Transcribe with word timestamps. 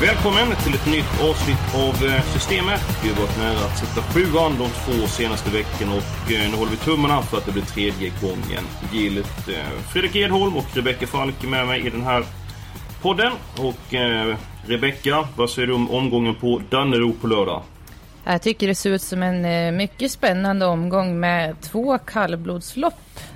Välkommen 0.00 0.56
till 0.64 0.74
ett 0.74 0.86
nytt 0.86 1.20
avsnitt 1.30 1.74
av 1.74 2.08
eh, 2.08 2.22
Systemet. 2.22 2.80
Vi 3.02 3.08
har 3.08 3.16
varit 3.20 3.38
nära 3.38 3.66
att 3.66 3.78
sätta 3.78 4.02
sjuan 4.02 4.52
de 4.58 4.68
två 4.68 5.06
senaste 5.06 5.50
veckorna 5.50 5.92
och 5.92 6.32
eh, 6.32 6.50
nu 6.50 6.56
håller 6.56 6.70
vi 6.70 6.76
tummarna 6.76 7.22
för 7.22 7.38
att 7.38 7.46
det 7.46 7.52
blir 7.52 7.62
tredje 7.62 8.12
gången 8.22 8.64
gillt. 8.92 9.48
Eh, 9.48 9.80
Fredrik 9.92 10.16
Edholm 10.16 10.56
och 10.56 10.64
Rebecka 10.74 11.06
Falk 11.06 11.44
är 11.44 11.48
med 11.48 11.66
mig 11.66 11.86
i 11.86 11.90
den 11.90 12.02
här 12.02 12.24
podden. 13.02 13.32
Och 13.56 13.94
eh, 13.94 14.36
Rebecka, 14.66 15.28
vad 15.36 15.50
säger 15.50 15.68
du 15.68 15.74
om 15.74 15.90
omgången 15.90 16.34
på 16.34 16.62
Dannero 16.70 17.12
på 17.12 17.26
lördag? 17.26 17.62
Jag 18.32 18.42
tycker 18.42 18.66
det 18.66 18.74
ser 18.74 18.90
ut 18.90 19.02
som 19.02 19.22
en 19.22 19.44
eh, 19.44 19.72
mycket 19.72 20.10
spännande 20.10 20.66
omgång 20.66 21.20
med 21.20 21.60
två 21.60 21.98
kallblodslopp 21.98 22.94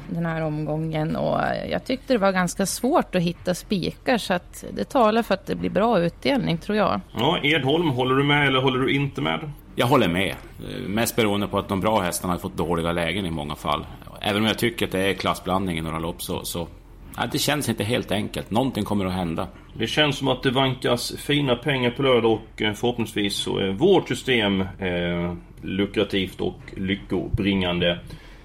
den 0.09 0.27
här 0.27 0.43
omgången 0.43 1.17
och 1.17 1.41
jag 1.71 1.85
tyckte 1.85 2.15
det 2.15 2.19
var 2.19 2.33
ganska 2.33 2.67
svårt 2.67 3.15
att 3.15 3.23
hitta 3.23 3.55
spikar 3.55 4.19
så 4.19 4.35
att 4.35 4.65
det 4.73 4.85
talar 4.85 5.23
för 5.23 5.35
att 5.35 5.47
det 5.47 5.55
blir 5.55 5.71
bra 5.71 6.01
utdelning 6.01 6.59
tror 6.59 6.79
jag. 6.79 7.01
Ja, 7.19 7.39
Edholm, 7.43 7.91
håller 7.91 8.15
du 8.15 8.25
med 8.25 8.47
eller 8.47 8.61
håller 8.61 8.79
du 8.79 8.95
inte 8.95 9.21
med? 9.21 9.51
Jag 9.75 9.87
håller 9.87 10.09
med. 10.09 10.35
Eh, 10.61 10.89
Mest 10.89 11.17
beroende 11.17 11.49
på 11.49 11.59
att 11.59 11.69
de 11.69 11.81
bra 11.81 12.01
hästarna 12.01 12.33
har 12.35 12.39
fått 12.39 12.57
dåliga 12.57 12.93
lägen 12.93 13.27
i 13.27 13.31
många 13.31 13.55
fall. 13.55 13.87
Även 14.21 14.43
om 14.43 14.47
jag 14.47 14.59
tycker 14.59 14.87
att 14.87 14.93
det 14.93 15.11
är 15.11 15.15
klassblandning 15.15 15.79
i 15.79 15.81
några 15.81 15.99
lopp 15.99 16.23
så... 16.23 16.45
så 16.45 16.69
nej, 17.19 17.29
det 17.33 17.39
känns 17.39 17.69
inte 17.69 17.85
helt 17.85 18.13
enkelt. 18.13 18.51
Någonting 18.51 18.85
kommer 18.85 19.07
att 19.07 19.13
hända. 19.13 19.49
Det 19.79 19.87
känns 19.87 20.19
som 20.19 20.29
att 20.29 20.43
det 20.43 20.51
vankas 20.51 21.13
fina 21.19 21.57
pengar 21.57 21.91
på 21.91 22.03
lördag 22.03 22.33
och 22.33 22.63
eh, 22.63 22.73
förhoppningsvis 22.73 23.35
så 23.37 23.59
är 23.59 23.69
vårt 23.69 24.09
system 24.09 24.61
eh, 24.61 25.35
lukrativt 25.63 26.41
och 26.41 26.61
lyckobringande. 26.77 27.99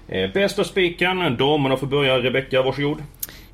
Eh, 0.08 0.32
bästa 0.32 0.64
spiken, 0.64 1.36
damerna 1.36 1.76
får 1.76 1.86
börja. 1.86 2.18
Rebecka, 2.18 2.62
varsågod. 2.62 2.98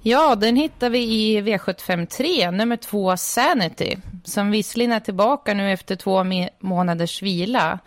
Ja, 0.02 0.34
den 0.34 0.56
hittar 0.56 0.90
vi 0.90 0.98
i 0.98 1.40
V753, 1.40 2.50
nummer 2.50 2.76
två 2.76 3.16
Sanity, 3.16 3.96
som 4.24 4.50
visserligen 4.50 4.92
är 4.92 5.00
tillbaka 5.00 5.54
nu 5.54 5.72
efter 5.72 5.96
två 5.96 6.24
månaders 6.60 7.22
vila. 7.22 7.78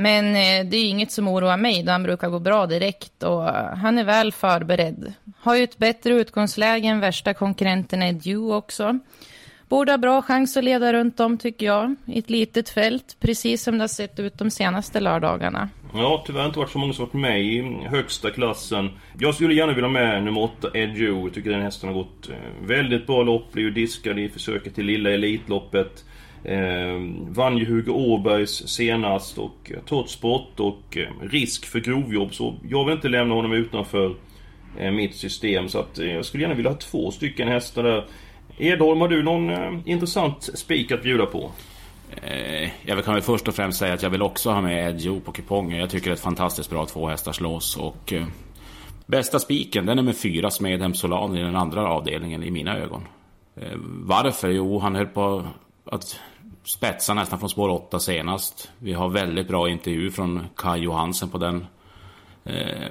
Men 0.00 0.26
eh, 0.26 0.70
det 0.70 0.76
är 0.76 0.80
ju 0.80 0.86
inget 0.86 1.12
som 1.12 1.28
oroar 1.28 1.56
mig 1.56 1.82
då 1.82 1.92
han 1.92 2.02
brukar 2.02 2.28
gå 2.28 2.38
bra 2.38 2.66
direkt 2.66 3.22
och 3.22 3.48
eh, 3.48 3.76
han 3.76 3.98
är 3.98 4.04
väl 4.04 4.32
förberedd. 4.32 5.12
Har 5.40 5.54
ju 5.54 5.64
ett 5.64 5.78
bättre 5.78 6.14
utgångsläge 6.14 6.88
än 6.88 7.00
värsta 7.00 7.34
konkurrenten 7.34 8.02
är 8.02 8.12
Dew 8.12 8.56
också. 8.56 8.98
Borde 9.68 9.92
ha 9.92 9.98
bra 9.98 10.22
chans 10.22 10.56
att 10.56 10.64
leda 10.64 10.92
runt 10.92 11.20
om 11.20 11.38
tycker 11.38 11.66
jag, 11.66 11.94
i 12.06 12.18
ett 12.18 12.30
litet 12.30 12.68
fält, 12.68 13.16
precis 13.20 13.62
som 13.62 13.78
det 13.78 13.82
har 13.82 13.88
sett 13.88 14.20
ut 14.20 14.38
de 14.38 14.50
senaste 14.50 15.00
lördagarna. 15.00 15.68
Ja, 15.94 16.24
tyvärr 16.26 16.46
inte 16.46 16.58
varit 16.58 16.70
så 16.70 16.78
många 16.78 16.92
som 16.92 17.04
varit 17.04 17.14
med 17.14 17.40
i 17.40 17.62
högsta 17.90 18.30
klassen. 18.30 18.90
Jag 19.18 19.34
skulle 19.34 19.54
gärna 19.54 19.72
vilja 19.72 19.86
ha 19.86 19.92
med 19.92 20.24
nummer 20.24 20.42
8, 20.42 20.68
Edjo. 20.74 21.24
Jag 21.26 21.34
tycker 21.34 21.50
den 21.50 21.62
hästen 21.62 21.88
har 21.88 21.96
gått 21.96 22.28
eh, 22.28 22.66
väldigt 22.66 23.06
bra 23.06 23.22
lopp. 23.22 23.52
Blev 23.52 23.64
ju 23.64 23.70
diskad 23.70 24.18
i 24.18 24.28
försöket 24.28 24.74
till 24.74 24.86
lilla 24.86 25.10
Elitloppet. 25.10 26.04
Eh, 26.44 27.00
vann 27.28 27.58
ju 27.58 27.64
Hugo 27.64 27.92
Åbergs 27.92 28.68
senast 28.68 29.38
och 29.38 29.72
eh, 29.74 29.78
trots 29.88 30.18
och 30.56 30.96
eh, 30.96 31.28
risk 31.30 31.66
för 31.66 31.80
grovjobb 31.80 32.34
så 32.34 32.54
jag 32.70 32.84
vill 32.84 32.94
inte 32.94 33.08
lämna 33.08 33.34
honom 33.34 33.52
utanför 33.52 34.14
eh, 34.78 34.90
mitt 34.90 35.14
system. 35.14 35.68
Så 35.68 35.78
att 35.78 35.98
eh, 35.98 36.14
jag 36.14 36.24
skulle 36.24 36.42
gärna 36.42 36.54
vilja 36.54 36.70
ha 36.70 36.78
två 36.78 37.10
stycken 37.10 37.48
hästar 37.48 37.82
där. 37.82 38.06
Edholm, 38.58 39.00
har 39.00 39.08
du 39.08 39.22
någon 39.22 39.50
eh, 39.50 39.72
intressant 39.84 40.42
spik 40.54 40.92
att 40.92 41.02
bjuda 41.02 41.26
på? 41.26 41.50
Eh, 42.22 42.70
Jag 42.84 43.04
kan 43.04 43.14
väl 43.14 43.22
först 43.22 43.48
och 43.48 43.54
främst 43.54 43.78
säga 43.78 43.94
att 43.94 44.02
jag 44.02 44.10
vill 44.10 44.22
också 44.22 44.50
ha 44.50 44.60
med 44.60 44.90
Edjo 44.90 45.20
på 45.20 45.32
kupongen. 45.32 45.78
Jag 45.78 45.90
tycker 45.90 46.06
det 46.06 46.10
är 46.12 46.14
ett 46.14 46.20
fantastiskt 46.20 46.70
bra 46.70 46.86
tvåhästarslås. 46.86 47.76
Och 47.76 48.12
eh, 48.12 48.26
bästa 49.06 49.38
spiken, 49.38 49.86
den 49.86 49.98
är 49.98 50.02
med 50.02 50.16
fyra 50.16 50.50
Smedhem 50.50 50.94
Solan 50.94 51.36
i 51.36 51.42
den 51.42 51.56
andra 51.56 51.88
avdelningen 51.88 52.42
i 52.42 52.50
mina 52.50 52.78
ögon. 52.78 53.02
Eh, 53.56 53.76
varför? 54.04 54.48
Jo, 54.48 54.78
han 54.78 54.94
höll 54.94 55.06
på 55.06 55.44
att 55.90 56.20
spetsa 56.64 57.14
nästan 57.14 57.38
från 57.38 57.48
spår 57.48 57.68
8 57.68 58.00
senast. 58.00 58.70
Vi 58.78 58.92
har 58.92 59.08
väldigt 59.08 59.48
bra 59.48 59.68
intervju 59.68 60.10
från 60.10 60.46
Kai 60.56 60.80
Johansen 60.80 61.28
på 61.28 61.38
den. 61.38 61.66
Eh, 62.44 62.86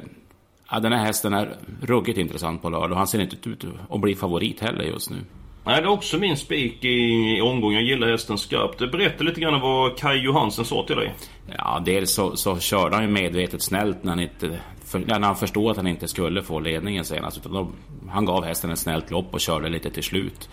ja, 0.72 0.80
den 0.80 0.94
här 0.94 1.06
hästen 1.06 1.34
är 1.34 1.58
ruggigt 1.82 2.18
intressant 2.18 2.62
på 2.62 2.70
lördag. 2.70 2.96
Han 2.96 3.08
ser 3.08 3.22
inte 3.22 3.50
ut 3.50 3.66
att 3.90 4.02
bli 4.02 4.16
favorit 4.16 4.60
heller 4.60 4.84
just 4.84 5.10
nu. 5.10 5.18
Nej, 5.66 5.82
det 5.82 5.88
är 5.88 5.92
också 5.92 6.18
min 6.18 6.38
spik 6.38 6.86
i 6.86 7.42
omgången. 7.42 7.80
Jag 7.80 7.90
gillar 7.90 8.08
hästen 8.08 8.38
skarpt. 8.38 8.80
Berätta 8.80 9.24
lite 9.24 9.42
grann 9.42 9.62
vad 9.62 9.98
Kai 9.98 10.18
Johansen 10.18 10.66
sa 10.66 10.84
till 10.88 10.96
dig. 10.96 11.14
Ja, 11.58 11.82
dels 11.86 12.12
så, 12.14 12.36
så 12.36 12.60
körde 12.60 12.96
han 12.96 13.06
ju 13.06 13.12
medvetet 13.12 13.62
snällt 13.62 14.04
när 14.04 14.12
han, 14.12 14.20
inte, 14.20 14.60
för, 14.86 15.00
när 15.00 15.20
han 15.20 15.36
förstod 15.36 15.72
att 15.72 15.78
han 15.78 15.88
inte 15.88 16.08
skulle 16.08 16.44
få 16.44 16.60
ledningen 16.60 17.06
senast. 17.06 17.38
Utan 17.38 17.54
då, 17.54 17.68
han 18.10 18.26
gav 18.26 18.46
hästen 18.46 18.72
ett 18.72 18.80
snällt 18.80 19.12
lopp 19.12 19.34
och 19.34 19.40
körde 19.40 19.70
lite 19.70 19.90
till 19.90 20.04
slut. 20.04 20.50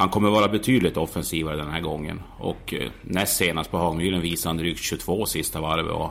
Han 0.00 0.08
kommer 0.08 0.30
vara 0.30 0.48
betydligt 0.48 0.96
offensivare 0.96 1.56
den 1.56 1.70
här 1.70 1.80
gången. 1.80 2.22
Och 2.38 2.74
eh, 2.74 2.90
näst 3.02 3.36
senast 3.36 3.70
på 3.70 3.78
Hagmyren 3.78 4.20
visade 4.20 4.48
han 4.48 4.56
drygt 4.56 4.80
22 4.80 5.26
sista 5.26 5.60
varvet. 5.60 5.92
Och, 5.92 6.10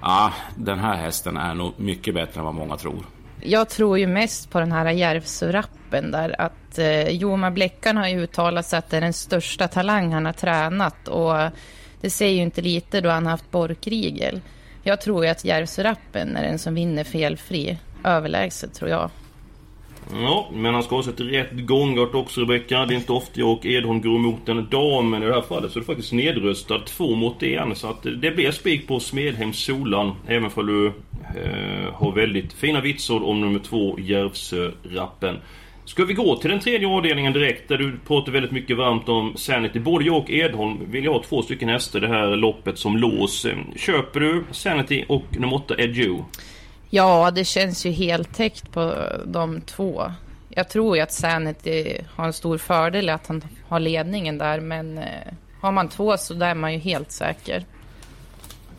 ja, 0.00 0.32
den 0.56 0.78
här 0.78 0.96
hästen 0.96 1.36
är 1.36 1.54
nog 1.54 1.72
mycket 1.76 2.14
bättre 2.14 2.38
än 2.38 2.44
vad 2.44 2.54
många 2.54 2.76
tror. 2.76 3.04
Jag 3.40 3.68
tror 3.68 3.98
ju 3.98 4.06
mest 4.06 4.50
på 4.50 4.60
den 4.60 4.72
här 4.72 4.90
Järvsörappen. 4.90 6.10
där 6.10 6.40
att 6.40 6.78
eh, 6.78 7.08
Joma 7.08 7.50
Bleckan 7.50 7.96
har 7.96 8.08
ju 8.08 8.22
uttalat 8.22 8.66
sig 8.66 8.78
att 8.78 8.90
det 8.90 8.96
är 8.96 9.00
den 9.00 9.12
största 9.12 9.68
talang 9.68 10.12
han 10.12 10.26
har 10.26 10.32
tränat 10.32 11.08
och 11.08 11.34
det 12.00 12.10
säger 12.10 12.34
ju 12.34 12.42
inte 12.42 12.62
lite 12.62 13.00
då 13.00 13.10
han 13.10 13.26
har 13.26 13.30
haft 13.30 13.50
Borkrigel. 13.50 14.40
Jag 14.82 15.00
tror 15.00 15.24
ju 15.24 15.30
att 15.30 15.44
Järvsörappen 15.44 16.36
är 16.36 16.42
den 16.42 16.58
som 16.58 16.74
vinner 16.74 17.04
felfri. 17.04 17.78
Överlägset 18.04 18.74
tror 18.74 18.90
jag. 18.90 19.10
Ja, 20.12 20.50
men 20.52 20.74
han 20.74 20.82
ska 20.82 20.96
ha 20.96 21.02
sett 21.02 21.20
rätt 21.20 21.50
gångart 21.52 22.14
också 22.14 22.40
Rebecka. 22.40 22.86
Det 22.86 22.94
är 22.94 22.96
inte 22.96 23.12
ofta 23.12 23.40
jag 23.40 23.50
och 23.50 23.66
Edholm 23.66 24.00
går 24.00 24.16
emot 24.16 24.48
en 24.48 24.68
dam, 24.70 25.10
men 25.10 25.22
i 25.22 25.26
det 25.26 25.34
här 25.34 25.42
fallet 25.42 25.72
så 25.72 25.78
är 25.78 25.80
det 25.80 25.86
faktiskt 25.86 26.12
nedröstad 26.12 26.78
två 26.78 27.14
mot 27.14 27.42
en. 27.42 27.76
Så 27.76 27.86
att 27.86 28.02
det 28.02 28.30
blir 28.30 28.50
spik 28.50 28.88
på 28.88 29.00
Smedhem 29.00 29.52
Solan, 29.52 30.12
även 30.26 30.50
för 30.50 30.62
du 30.62 30.86
eh, 30.86 31.92
har 31.94 32.12
väldigt 32.12 32.52
fina 32.52 32.80
vitsord 32.80 33.22
om 33.22 33.40
nummer 33.40 33.58
två 33.58 33.98
Järvsö-rappen. 33.98 35.36
Ska 35.84 36.04
vi 36.04 36.14
gå 36.14 36.36
till 36.36 36.50
den 36.50 36.60
tredje 36.60 36.88
avdelningen 36.88 37.32
direkt, 37.32 37.68
där 37.68 37.78
du 37.78 37.98
pratar 38.06 38.32
väldigt 38.32 38.52
mycket 38.52 38.76
varmt 38.76 39.08
om 39.08 39.36
Sanity. 39.36 39.80
Både 39.80 40.04
jag 40.04 40.16
och 40.16 40.30
Edholm 40.30 40.90
vill 40.90 41.04
ju 41.04 41.10
ha 41.10 41.22
två 41.22 41.42
stycken 41.42 41.68
hästar 41.68 42.00
det 42.00 42.08
här 42.08 42.36
loppet 42.36 42.78
som 42.78 42.96
lås. 42.96 43.46
Köper 43.76 44.20
du 44.20 44.44
Sanity 44.50 45.04
och 45.08 45.24
nummer 45.30 45.54
åtta, 45.54 45.74
Edjo? 45.78 46.24
Ja, 46.90 47.30
det 47.30 47.44
känns 47.44 47.86
ju 47.86 47.90
heltäckt 47.90 48.72
på 48.72 48.94
de 49.24 49.60
två. 49.60 50.12
Jag 50.48 50.68
tror 50.68 50.96
ju 50.96 51.02
att 51.02 51.12
Sanity 51.12 52.00
har 52.14 52.26
en 52.26 52.32
stor 52.32 52.58
fördel 52.58 53.08
i 53.08 53.12
att 53.12 53.26
han 53.26 53.44
har 53.68 53.80
ledningen 53.80 54.38
där, 54.38 54.60
men 54.60 54.98
eh, 54.98 55.32
har 55.60 55.72
man 55.72 55.88
två 55.88 56.16
så 56.16 56.34
där 56.34 56.50
är 56.50 56.54
man 56.54 56.72
ju 56.72 56.78
helt 56.78 57.10
säker. 57.10 57.64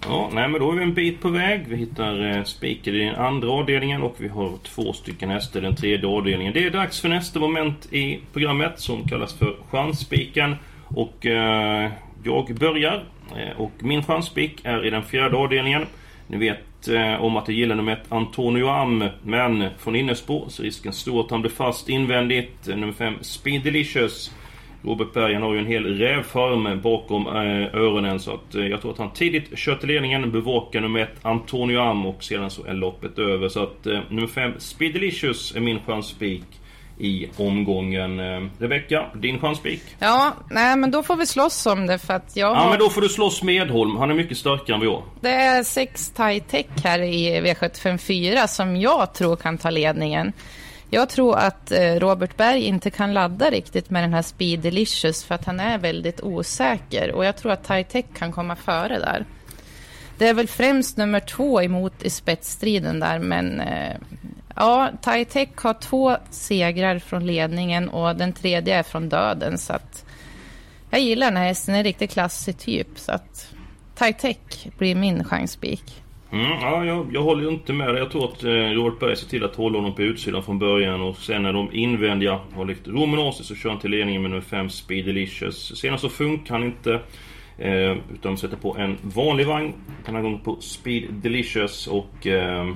Ja, 0.08 0.30
nej 0.34 0.48
men 0.48 0.62
då 0.62 0.72
är 0.72 0.76
vi 0.76 0.84
en 0.84 0.94
bit 0.94 1.22
på 1.22 1.30
väg. 1.30 1.68
Vi 1.68 1.76
hittar 1.76 2.38
eh, 2.38 2.44
spiken 2.44 2.96
i 2.96 3.06
den 3.06 3.16
andra 3.16 3.52
avdelningen 3.52 4.02
och 4.02 4.16
vi 4.18 4.28
har 4.28 4.58
två 4.64 4.94
stycken 4.94 5.30
hästar 5.30 5.60
i 5.60 5.64
den 5.64 5.76
tredje 5.76 6.08
avdelningen. 6.08 6.54
Det 6.54 6.66
är 6.66 6.72
dags 6.72 7.02
för 7.02 7.10
nästa 7.10 7.40
moment 7.40 7.94
i 7.94 8.20
programmet 8.34 8.80
som 8.80 9.08
kallas 9.08 9.34
för 9.34 9.56
chansspiken. 9.72 10.56
Och 10.88 11.26
eh, 11.26 11.92
jag 12.24 12.56
börjar. 12.56 13.04
Eh, 13.38 13.62
och 13.62 13.72
min 13.80 14.04
chansspik 14.04 14.62
är 14.64 14.86
i 14.86 14.90
den 14.90 15.04
fjärde 15.04 15.38
avdelningen. 15.38 15.86
Ni 16.28 16.38
vet 16.38 16.60
eh, 16.88 17.22
om 17.22 17.38
att 17.38 17.48
jag 17.48 17.58
gillar 17.58 17.76
nummer 17.76 17.94
ett 17.94 18.06
Antonio 18.12 18.68
Am. 18.68 19.04
Men 19.24 19.70
från 19.78 19.96
innerspår 19.96 20.46
så 20.50 20.62
är 20.62 20.66
risken 20.66 20.94
stor 20.94 21.22
att 21.22 21.32
han 21.32 21.42
blir 21.42 21.52
fast 21.52 21.90
invändigt. 21.90 22.68
Eh, 22.68 22.76
nummer 22.76 22.94
fem 22.94 23.14
Speed 23.22 23.64
Delicious. 23.64 24.32
Robert 24.82 25.14
Berg 25.14 25.34
han 25.34 25.44
har 25.44 25.54
ju 25.54 25.60
en 25.60 25.66
hel 25.66 25.98
rävfarm 25.98 26.82
bakom 26.82 27.28
eh, 27.28 27.76
öronen 27.76 28.20
så 28.20 28.34
att 28.34 28.56
eh, 28.56 28.68
jag 28.68 28.82
tror 28.82 28.92
att 28.92 28.98
han 28.98 29.14
tidigt 29.14 29.58
kör 29.58 29.76
till 29.76 29.88
ledningen, 29.88 30.32
bevakar 30.32 30.82
nummer 30.82 31.00
ett 31.00 31.16
Antonio 31.22 31.80
Am 31.80 32.06
och 32.06 32.24
sedan 32.24 32.50
så 32.50 32.66
är 32.66 32.74
loppet 32.74 33.20
över. 33.20 33.50
Så 33.50 33.64
att 33.64 33.88
eh, 33.88 34.00
nummer 34.10 34.28
fem 34.28 34.54
Speed 34.58 34.94
Delicious 34.94 35.56
är 35.56 35.60
min 35.60 35.80
chansspik 35.80 36.59
i 37.00 37.30
omgången. 37.38 38.20
Eh, 38.20 38.50
Rebecka, 38.60 39.06
din 39.14 39.40
chanspik? 39.40 39.84
Ja, 40.00 40.34
nej 40.50 40.76
men 40.76 40.92
då 40.92 41.04
får 41.04 41.16
vi 41.16 41.26
slåss 41.26 41.66
om 41.66 41.88
det 41.88 42.00
för 42.00 42.14
att 42.14 42.36
jag 42.36 42.56
Ja 42.56 42.70
men 42.70 42.80
då 42.80 42.90
får 42.90 43.02
du 43.02 43.10
slåss 43.10 43.44
med 43.44 43.56
Edholm, 43.56 43.98
han 43.98 44.10
är 44.10 44.16
mycket 44.16 44.38
starkare 44.38 44.76
än 44.76 44.82
vi 44.82 44.88
är. 44.88 45.02
Det 45.22 45.30
är 45.30 45.64
sex 45.64 46.12
Tech 46.50 46.66
här 46.84 47.00
i 47.02 47.42
V754 47.42 48.48
som 48.48 48.76
jag 48.76 49.14
tror 49.14 49.36
kan 49.36 49.58
ta 49.58 49.70
ledningen. 49.70 50.34
Jag 50.90 51.10
tror 51.10 51.38
att 51.38 51.72
eh, 51.72 51.96
Robert 51.96 52.38
Berg 52.38 52.62
inte 52.62 52.90
kan 52.90 53.14
ladda 53.14 53.52
riktigt 53.52 53.90
med 53.90 54.04
den 54.04 54.14
här 54.14 54.22
Speed 54.22 54.60
Delicious 54.60 55.24
för 55.24 55.36
att 55.36 55.46
han 55.46 55.60
är 55.60 55.78
väldigt 55.78 56.22
osäker 56.22 57.12
och 57.12 57.26
jag 57.26 57.38
tror 57.38 57.52
att 57.52 57.64
Tech 57.64 58.06
kan 58.14 58.32
komma 58.32 58.56
före 58.56 59.00
där. 59.00 59.26
Det 60.18 60.28
är 60.28 60.34
väl 60.34 60.48
främst 60.48 60.98
nummer 60.98 61.20
två 61.20 61.62
emot 61.62 62.04
i 62.04 62.10
spetsstriden 62.10 63.00
där 63.00 63.20
men 63.20 63.62
eh, 63.62 63.96
Ja, 64.60 64.92
Tech 65.02 65.50
har 65.56 65.74
två 65.74 66.18
segrar 66.30 67.00
från 67.00 67.26
ledningen 67.26 67.90
och 67.90 68.16
den 68.16 68.34
tredje 68.34 68.76
är 68.76 68.84
från 68.84 69.10
döden. 69.10 69.58
Så 69.58 69.74
att 69.74 70.06
jag 70.90 71.02
gillar 71.02 71.28
den 71.28 71.38
här 71.38 71.46
hästen, 71.46 71.76
en 71.76 71.84
riktigt 71.84 72.12
klassig 72.12 72.58
typ. 72.58 72.88
Så 72.96 73.12
att 73.12 73.54
Tech 73.96 74.68
blir 74.78 74.96
min 74.96 75.24
chansspik. 75.24 76.04
Mm, 76.32 76.52
ja, 76.62 76.86
jag, 76.86 77.10
jag 77.14 77.22
håller 77.22 77.52
inte 77.52 77.74
med 77.74 77.88
dig. 77.88 77.98
Jag 77.98 78.12
tror 78.12 78.26
att 78.26 78.44
eh, 78.44 78.50
Robert 78.50 79.00
Berg 79.00 79.16
ser 79.16 79.28
till 79.28 79.44
att 79.44 79.56
hålla 79.56 79.78
honom 79.78 79.96
på 79.96 80.02
utsidan 80.02 80.44
från 80.44 80.60
början 80.60 81.02
och 81.02 81.18
sen 81.18 81.44
när 81.44 81.54
de 81.54 81.74
invändiga 81.74 82.40
har 82.54 82.66
lagt 82.66 82.88
Romanasi 82.88 83.44
så 83.44 83.56
kör 83.56 83.70
han 83.70 83.80
till 83.80 83.92
ledningen 83.92 84.22
med 84.22 84.32
nummer 84.32 84.42
5 84.42 84.70
Speed 84.70 85.06
Delicious. 85.06 85.80
Senast 85.80 86.02
så 86.02 86.10
funkar 86.10 86.54
han 86.54 86.64
inte. 86.64 87.00
Eh, 87.58 87.98
utan 88.14 88.38
sätter 88.38 88.58
på 88.58 88.78
en 88.78 88.98
vanlig 89.02 89.48
vagn. 89.48 89.74
Den 90.06 90.16
här 90.16 90.22
gången 90.22 90.40
på 90.40 90.62
Speed 90.62 91.14
Delicious 91.14 91.88
och 91.88 92.28
eh, 92.28 92.74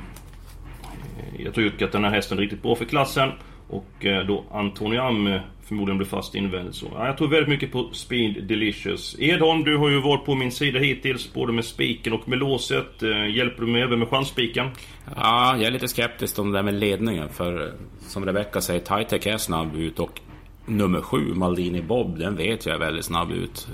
Eh, 1.17 1.41
jag 1.45 1.53
tycker 1.53 1.85
att 1.85 1.91
den 1.91 2.03
här 2.03 2.11
hästen 2.11 2.37
är 2.37 2.41
riktigt 2.41 2.61
bra 2.61 2.75
för 2.75 2.85
klassen. 2.85 3.29
Och 3.67 4.05
eh, 4.05 4.25
då 4.25 4.43
Antonio 4.51 4.99
Am 4.99 5.39
förmodligen 5.65 5.97
blir 5.97 6.07
fast 6.07 6.35
invändigt 6.35 6.75
så. 6.75 6.87
Ja, 6.95 7.05
jag 7.07 7.17
tror 7.17 7.27
väldigt 7.27 7.49
mycket 7.49 7.71
på 7.71 7.89
Speed 7.91 8.43
Delicious. 8.43 9.15
Edholm, 9.19 9.63
du 9.63 9.77
har 9.77 9.89
ju 9.89 10.01
varit 10.01 10.25
på 10.25 10.35
min 10.35 10.51
sida 10.51 10.79
hittills, 10.79 11.33
både 11.33 11.53
med 11.53 11.65
spiken 11.65 12.13
och 12.13 12.29
med 12.29 12.39
låset. 12.39 13.03
Eh, 13.03 13.35
hjälper 13.35 13.61
du 13.61 13.67
mig 13.71 13.81
även 13.81 13.99
med 13.99 14.09
chansspiken? 14.09 14.67
Ja, 15.15 15.55
jag 15.57 15.63
är 15.63 15.71
lite 15.71 15.87
skeptisk 15.87 16.39
om 16.39 16.51
det 16.51 16.57
där 16.57 16.63
med 16.63 16.73
ledningen. 16.73 17.29
För 17.29 17.73
som 17.99 18.25
Rebecca 18.25 18.61
säger, 18.61 18.79
Titec 18.79 19.27
är 19.27 19.37
snabb 19.37 19.75
ut 19.75 19.99
och 19.99 20.21
nummer 20.65 21.01
sju, 21.01 21.33
Maldini 21.33 21.81
Bob, 21.81 22.19
den 22.19 22.35
vet 22.35 22.65
jag 22.65 22.75
är 22.75 22.79
väldigt 22.79 23.05
snabb 23.05 23.31
ut. 23.31 23.67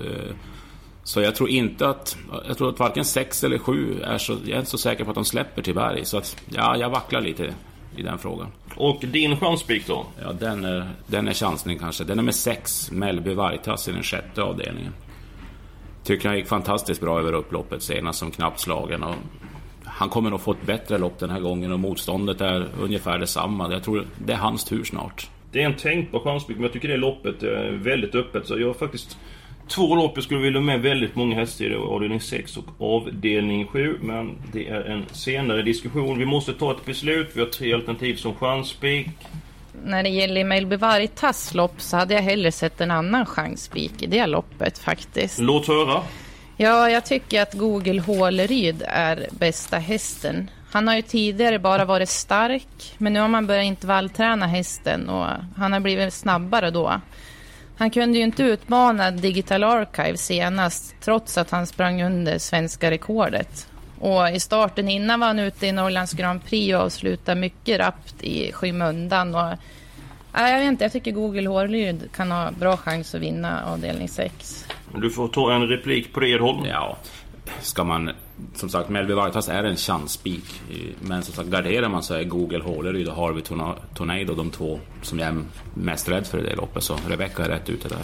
Så 1.10 1.22
jag 1.22 1.36
tror 1.36 1.50
inte 1.50 1.90
att... 1.90 2.18
Jag 2.48 2.58
tror 2.58 2.70
att 2.70 2.80
varken 2.80 3.06
6 3.06 3.44
eller 3.44 3.58
7 3.58 4.02
är 4.02 4.18
så... 4.18 4.34
Jag 4.34 4.50
är 4.50 4.58
inte 4.58 4.70
så 4.70 4.78
säker 4.78 5.04
på 5.04 5.10
att 5.12 5.16
de 5.16 5.26
släpper 5.26 5.62
till 5.62 5.76
berg. 5.76 6.06
Så 6.06 6.18
att, 6.18 6.44
ja, 6.50 6.78
jag 6.78 6.90
vacklar 6.90 7.22
lite 7.22 7.54
i 7.96 8.02
den 8.02 8.18
frågan. 8.18 8.48
Och 8.76 9.00
din 9.02 9.38
chanspik 9.38 9.88
då? 9.88 10.06
Ja, 10.22 10.34
den 10.34 10.66
är, 10.66 10.90
den 11.08 11.28
är 11.28 11.34
chansning 11.34 11.80
kanske. 11.80 12.04
Den 12.04 12.20
är 12.20 12.24
med 12.24 12.36
6, 12.36 12.92
Mellby 12.92 13.34
Vargtass 13.34 13.88
i 13.88 13.92
den 13.92 14.04
sjätte 14.04 14.44
avdelningen. 14.44 14.94
Tycker 16.04 16.30
han 16.30 16.38
gick 16.38 16.48
fantastiskt 16.48 17.02
bra 17.02 17.20
över 17.20 17.34
upploppet 17.34 17.84
senast 17.84 18.20
som 18.20 18.32
knappt 18.32 18.60
slagen. 18.60 19.04
Och 19.04 19.16
han 19.84 20.10
kommer 20.10 20.30
nog 20.30 20.42
få 20.42 20.52
ett 20.52 20.66
bättre 20.66 20.98
lopp 20.98 21.20
den 21.20 21.30
här 21.30 21.40
gången 21.40 21.72
och 21.72 21.80
motståndet 21.80 22.42
är 22.42 22.68
ungefär 22.82 23.20
detsamma. 23.20 23.72
Jag 23.72 23.84
tror 23.84 24.06
det 24.26 24.34
är 24.34 24.38
hans 24.38 24.64
tur 24.64 24.84
snart. 24.84 25.30
Det 25.52 25.62
är 25.62 25.66
en 25.66 25.76
tänkbar 25.76 26.20
chanspik, 26.20 26.56
men 26.56 26.64
jag 26.64 26.74
tycker 26.74 26.88
det 26.88 26.98
loppet 26.98 27.44
är 27.44 27.72
väldigt 27.72 28.16
öppet. 28.16 28.48
Så 28.48 28.60
jag 28.60 28.68
har 28.68 28.74
faktiskt 28.74 29.18
Två 29.70 29.96
lopp 29.96 30.12
jag 30.16 30.24
skulle 30.24 30.40
vilja 30.40 30.62
med 30.62 30.82
väldigt 30.82 31.16
många 31.16 31.36
hästar 31.36 31.66
i 31.66 31.76
avdelning 31.76 32.22
6 32.22 32.58
och 32.58 32.66
avdelning 32.96 33.68
7. 33.68 33.98
Men 34.02 34.38
det 34.52 34.68
är 34.68 34.82
en 34.82 35.06
senare 35.12 35.62
diskussion. 35.62 36.18
Vi 36.18 36.26
måste 36.26 36.54
ta 36.54 36.72
ett 36.72 36.86
beslut. 36.86 37.30
Vi 37.34 37.40
har 37.40 37.48
tre 37.48 37.74
alternativ 37.74 38.16
som 38.16 38.36
chanspik. 38.36 39.08
När 39.86 40.04
det 40.04 40.10
gäller 40.10 40.44
Melby 40.44 40.76
Vargtas 40.76 41.54
lopp 41.54 41.82
så 41.82 41.98
hade 41.98 42.14
jag 42.14 42.22
hellre 42.22 42.52
sett 42.52 42.82
en 42.82 42.92
annan 42.92 43.26
chansspik 43.26 44.02
i 44.02 44.08
det 44.08 44.28
loppet 44.28 44.78
faktiskt. 44.78 45.40
Låt 45.40 45.68
höra. 45.68 46.02
Ja, 46.58 46.90
jag 46.90 47.06
tycker 47.06 47.42
att 47.42 47.54
Google 47.54 48.02
Håleryd 48.02 48.84
är 48.88 49.28
bästa 49.32 49.78
hästen. 49.78 50.50
Han 50.72 50.88
har 50.88 50.96
ju 50.96 51.02
tidigare 51.02 51.60
bara 51.60 51.86
varit 51.86 52.10
stark, 52.10 52.94
men 52.98 53.14
nu 53.14 53.20
har 53.20 53.28
man 53.28 53.48
börjat 53.48 53.66
intervallträna 53.66 54.48
hästen 54.48 55.10
och 55.10 55.28
han 55.58 55.74
har 55.74 55.80
blivit 55.80 56.14
snabbare 56.14 56.72
då. 56.72 57.02
Han 57.80 57.90
kunde 57.90 58.18
ju 58.18 58.24
inte 58.24 58.44
utmana 58.44 59.12
Digital 59.12 59.64
Archive 59.64 60.18
senast 60.18 60.96
trots 61.02 61.38
att 61.38 61.52
han 61.52 61.68
sprang 61.68 62.04
under 62.04 62.38
svenska 62.38 62.92
rekordet. 62.92 63.68
Och 64.00 64.30
i 64.30 64.40
starten 64.40 64.90
innan 64.90 65.20
var 65.20 65.28
han 65.28 65.40
ute 65.40 65.68
i 65.68 65.72
Norrlands 65.72 66.14
Grand 66.14 66.46
Prix 66.46 66.76
och 66.76 66.82
avslutade 66.82 67.42
mycket 67.42 67.80
rappt 67.80 68.24
i 68.24 68.52
skymundan. 68.52 69.36
Och, 69.36 69.58
nej, 70.34 70.52
jag 70.52 70.60
vet 70.60 70.68
inte, 70.68 70.84
jag 70.84 70.92
tycker 70.92 71.12
Google 71.12 71.50
Hårlyd 71.50 72.10
kan 72.16 72.32
ha 72.32 72.52
bra 72.52 72.78
chans 72.78 73.16
att 73.16 73.22
vinna 73.22 73.66
avdelning 73.66 74.10
6. 74.10 74.66
Du 74.96 75.10
får 75.10 75.28
ta 75.28 75.54
en 75.54 75.68
replik 75.68 76.14
på 76.14 76.20
det 76.20 76.30
Edholm. 76.30 76.66
Ja, 76.66 76.98
ska 77.62 77.84
man... 77.84 78.12
Som 78.54 78.70
sagt, 78.70 78.90
Melby 78.90 79.14
Vargtass 79.14 79.50
är 79.50 79.64
en 79.64 79.76
chansspik. 79.76 80.62
Men 81.00 81.24
som 81.24 81.34
sagt, 81.34 81.50
garderar 81.50 81.90
man 81.90 82.04
så 82.04 82.14
är 82.14 82.24
Google 82.24 82.64
Håleryd 82.64 83.08
och 83.08 83.16
Harvey 83.16 83.42
Tornado 83.94 84.36
de 84.36 84.50
två 84.50 84.80
som 85.02 85.20
jag 85.20 85.28
är 85.28 85.44
mest 85.74 86.10
rädd 86.10 86.28
för 86.28 86.40
i 86.40 86.44
det 86.44 86.56
loppet. 86.56 86.84
Så 86.84 86.96
Rebecca 87.08 87.46
är 87.46 87.50
rätt 87.50 87.70
ute 87.70 87.88
där. 87.88 88.02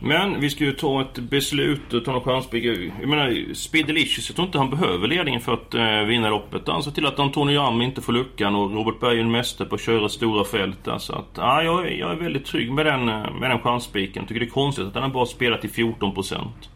Men 0.00 0.40
vi 0.40 0.50
ska 0.50 0.64
ju 0.64 0.72
ta 0.72 1.02
ett 1.02 1.18
beslut 1.18 1.94
och 1.94 2.04
ta 2.04 2.12
någon 2.12 2.20
chanspik. 2.20 2.64
Jag 3.00 3.08
menar, 3.08 3.54
Speedelicious, 3.54 4.28
jag 4.28 4.36
tror 4.36 4.46
inte 4.46 4.58
han 4.58 4.70
behöver 4.70 5.08
ledningen 5.08 5.40
för 5.40 5.52
att 5.52 5.74
eh, 5.74 6.00
vinna 6.00 6.30
loppet. 6.30 6.68
Han 6.68 6.82
ser 6.82 6.90
till 6.90 7.06
att 7.06 7.18
Antonio 7.18 7.54
Jam 7.54 7.82
inte 7.82 8.00
får 8.00 8.12
luckan 8.12 8.54
och 8.54 8.72
Robert 8.72 9.00
Berg 9.00 9.16
är 9.16 9.20
en 9.20 9.30
mästare 9.30 9.68
på 9.68 9.74
att 9.74 9.80
köra 9.80 10.08
stora 10.08 10.44
fält. 10.44 10.88
Så 10.98 11.12
att, 11.12 11.30
ja, 11.36 11.62
jag, 11.62 11.98
jag 11.98 12.12
är 12.12 12.16
väldigt 12.16 12.44
trygg 12.44 12.72
med 12.72 12.86
den, 12.86 13.08
eh, 13.08 13.32
med 13.40 13.50
den 13.50 13.58
chanspiken. 13.58 14.26
Tycker 14.26 14.40
det 14.40 14.46
är 14.46 14.50
konstigt 14.50 14.86
att 14.86 14.94
han 14.94 15.02
har 15.02 15.10
bara 15.10 15.26
spelat 15.26 15.60
till 15.60 15.70
14 15.70 16.14
% 16.16 16.70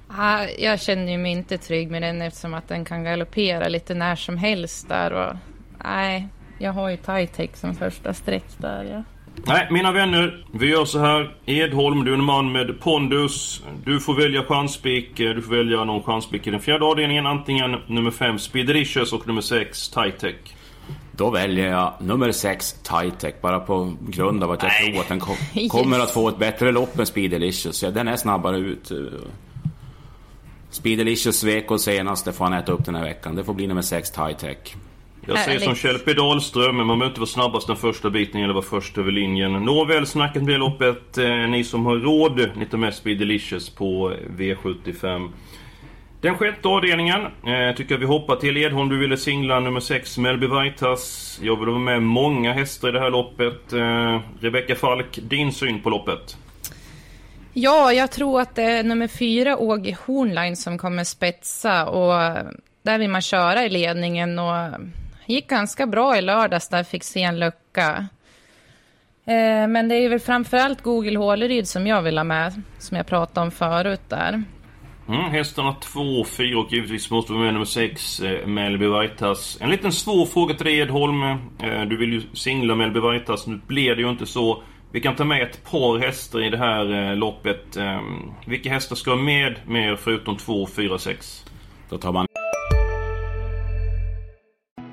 jag 0.58 0.80
känner 0.80 1.18
mig 1.18 1.32
inte 1.32 1.58
trygg 1.58 1.90
med 1.90 2.02
den 2.02 2.22
eftersom 2.22 2.54
att 2.54 2.68
den 2.68 2.84
kan 2.84 3.04
galoppera 3.04 3.68
lite 3.68 3.94
när 3.94 4.16
som 4.16 4.36
helst 4.36 4.88
där. 4.88 5.12
Och, 5.12 5.36
nej, 5.84 6.28
jag 6.58 6.72
har 6.72 6.90
ju 6.90 6.96
Titec 6.96 7.50
som 7.54 7.74
första 7.74 8.14
streck 8.14 8.44
där. 8.58 8.84
Ja. 8.84 9.02
Nej, 9.46 9.68
mina 9.70 9.92
vänner. 9.92 10.44
Vi 10.52 10.70
gör 10.70 10.84
så 10.84 10.98
här. 10.98 11.34
Edholm, 11.46 12.04
du 12.04 12.10
är 12.10 12.14
en 12.14 12.24
man 12.24 12.52
med 12.52 12.80
pondus. 12.80 13.62
Du 13.84 14.00
får 14.00 14.14
välja 14.14 14.44
chanspik. 14.44 15.16
Du 15.16 15.42
får 15.42 15.56
välja 15.56 15.84
någon 15.84 16.02
chanspik 16.02 16.46
i 16.46 16.50
den 16.50 16.60
fjärde 16.60 16.84
avdelningen. 16.84 17.26
Antingen 17.26 17.76
nummer 17.86 18.10
5 18.10 18.38
Speedericious 18.38 19.12
och 19.12 19.26
nummer 19.26 19.40
6 19.40 19.88
Titec. 19.88 20.36
Då 21.12 21.30
väljer 21.30 21.70
jag 21.70 21.92
nummer 22.00 22.32
6 22.32 22.72
Titec 22.72 23.34
bara 23.40 23.60
på 23.60 23.96
grund 24.00 24.44
av 24.44 24.50
att 24.50 24.62
jag 24.62 24.72
Nej. 24.80 24.92
tror 24.92 25.02
att 25.02 25.08
den 25.08 25.20
kom, 25.20 25.36
kommer 25.68 26.00
att 26.00 26.10
få 26.10 26.28
ett 26.28 26.38
bättre 26.38 26.72
lopp 26.72 26.98
än 26.98 27.06
Speedericious. 27.06 27.82
Ja, 27.82 27.90
den 27.90 28.08
är 28.08 28.16
snabbare 28.16 28.56
ut. 28.56 28.92
Speedericious 30.70 31.40
svek 31.40 31.70
och 31.70 31.80
senast, 31.80 32.24
det 32.24 32.32
får 32.32 32.44
han 32.44 32.54
äta 32.54 32.72
upp 32.72 32.84
den 32.84 32.94
här 32.94 33.04
veckan. 33.04 33.36
Det 33.36 33.44
får 33.44 33.54
bli 33.54 33.66
nummer 33.66 33.82
6 33.82 34.10
Titec. 34.10 34.58
Jag 35.26 35.38
säger 35.38 35.58
som 35.58 35.74
Kjell 35.74 35.98
P 35.98 36.12
Dahlström, 36.12 36.76
man 36.76 36.86
behöver 36.86 37.06
inte 37.06 37.20
vara 37.20 37.28
snabbast 37.28 37.66
den 37.66 37.76
första 37.76 38.10
biten 38.10 38.42
eller 38.42 38.54
vara 38.54 38.64
först 38.64 38.98
över 38.98 39.12
linjen. 39.12 39.52
Nåväl, 39.52 40.06
snackat 40.06 40.42
med 40.42 40.58
loppet. 40.58 41.18
Eh, 41.18 41.26
ni 41.28 41.64
som 41.64 41.86
har 41.86 41.96
råd, 41.96 42.50
ni 42.56 42.66
tar 42.66 42.78
med 42.78 42.94
Speed 42.94 43.18
Delicious 43.18 43.70
på 43.70 44.12
V75. 44.38 45.30
Den 46.20 46.34
sjätte 46.34 46.68
avdelningen 46.68 47.20
eh, 47.20 47.76
tycker 47.76 47.94
jag 47.94 47.98
vi 47.98 48.06
hoppar 48.06 48.36
till. 48.36 48.56
Edholm, 48.56 48.88
du 48.88 48.98
ville 48.98 49.16
singla 49.16 49.60
nummer 49.60 49.80
6, 49.80 50.18
Melby 50.18 50.46
Vaitas. 50.46 51.38
Jag 51.42 51.56
vill 51.56 51.68
ha 51.68 51.78
med 51.78 52.02
många 52.02 52.52
hästar 52.52 52.88
i 52.88 52.92
det 52.92 53.00
här 53.00 53.10
loppet. 53.10 53.72
Eh, 53.72 54.20
Rebecka 54.40 54.74
Falk, 54.74 55.18
din 55.22 55.52
syn 55.52 55.80
på 55.80 55.90
loppet? 55.90 56.36
Ja, 57.52 57.92
jag 57.92 58.10
tror 58.10 58.40
att 58.40 58.54
det 58.54 58.62
är 58.62 58.84
nummer 58.84 59.08
fyra, 59.08 59.58
Åge 59.58 59.96
Hornline, 60.06 60.56
som 60.56 60.78
kommer 60.78 61.04
spetsa. 61.04 61.86
Och 61.86 62.44
där 62.82 62.98
vill 62.98 63.10
man 63.10 63.20
köra 63.20 63.64
i 63.64 63.68
ledningen. 63.68 64.38
Och 64.38 64.54
gick 65.26 65.48
ganska 65.48 65.86
bra 65.86 66.18
i 66.18 66.22
lördags 66.22 66.68
där 66.68 66.84
fick 66.84 67.04
se 67.04 67.22
en 67.22 67.38
lucka. 67.38 68.08
Eh, 69.26 69.68
men 69.68 69.88
det 69.88 69.94
är 69.94 70.08
väl 70.08 70.20
framförallt 70.20 70.82
Google 70.82 71.18
Håleryd 71.18 71.68
som 71.68 71.86
jag 71.86 72.02
vill 72.02 72.18
ha 72.18 72.24
med, 72.24 72.62
som 72.78 72.96
jag 72.96 73.06
pratade 73.06 73.44
om 73.46 73.50
förut 73.50 74.00
där. 74.08 74.42
Mm, 75.08 75.30
hästarna 75.30 75.74
2, 75.74 76.24
4 76.24 76.58
och 76.58 76.72
givetvis 76.72 77.10
måste 77.10 77.32
vi 77.32 77.38
med 77.38 77.52
nummer 77.52 77.66
6, 77.66 78.20
eh, 78.20 78.46
Melby 78.46 78.86
Vaitas. 78.86 79.58
En 79.60 79.70
liten 79.70 79.92
svår 79.92 80.26
fråga 80.26 80.54
till 80.54 80.66
dig 80.66 80.78
Edholm. 80.78 81.22
Eh, 81.22 81.82
du 81.88 81.96
vill 81.96 82.12
ju 82.12 82.22
singla 82.32 82.74
Melby 82.74 83.00
Vaitas, 83.00 83.46
nu 83.46 83.60
blir 83.66 83.94
det 83.94 84.02
ju 84.02 84.10
inte 84.10 84.26
så. 84.26 84.62
Vi 84.92 85.00
kan 85.00 85.16
ta 85.16 85.24
med 85.24 85.42
ett 85.42 85.64
par 85.70 85.98
hästar 85.98 86.42
i 86.46 86.50
det 86.50 86.58
här 86.58 87.10
eh, 87.10 87.16
loppet. 87.16 87.76
Eh, 87.76 88.00
vilka 88.46 88.70
hästar 88.70 88.96
ska 88.96 89.16
med 89.16 89.54
mer 89.66 89.96
förutom 89.96 90.36
2, 90.36 90.66
4, 90.66 90.98
6? 90.98 91.44
Då 91.88 91.98
tar 91.98 92.12
man 92.12 92.26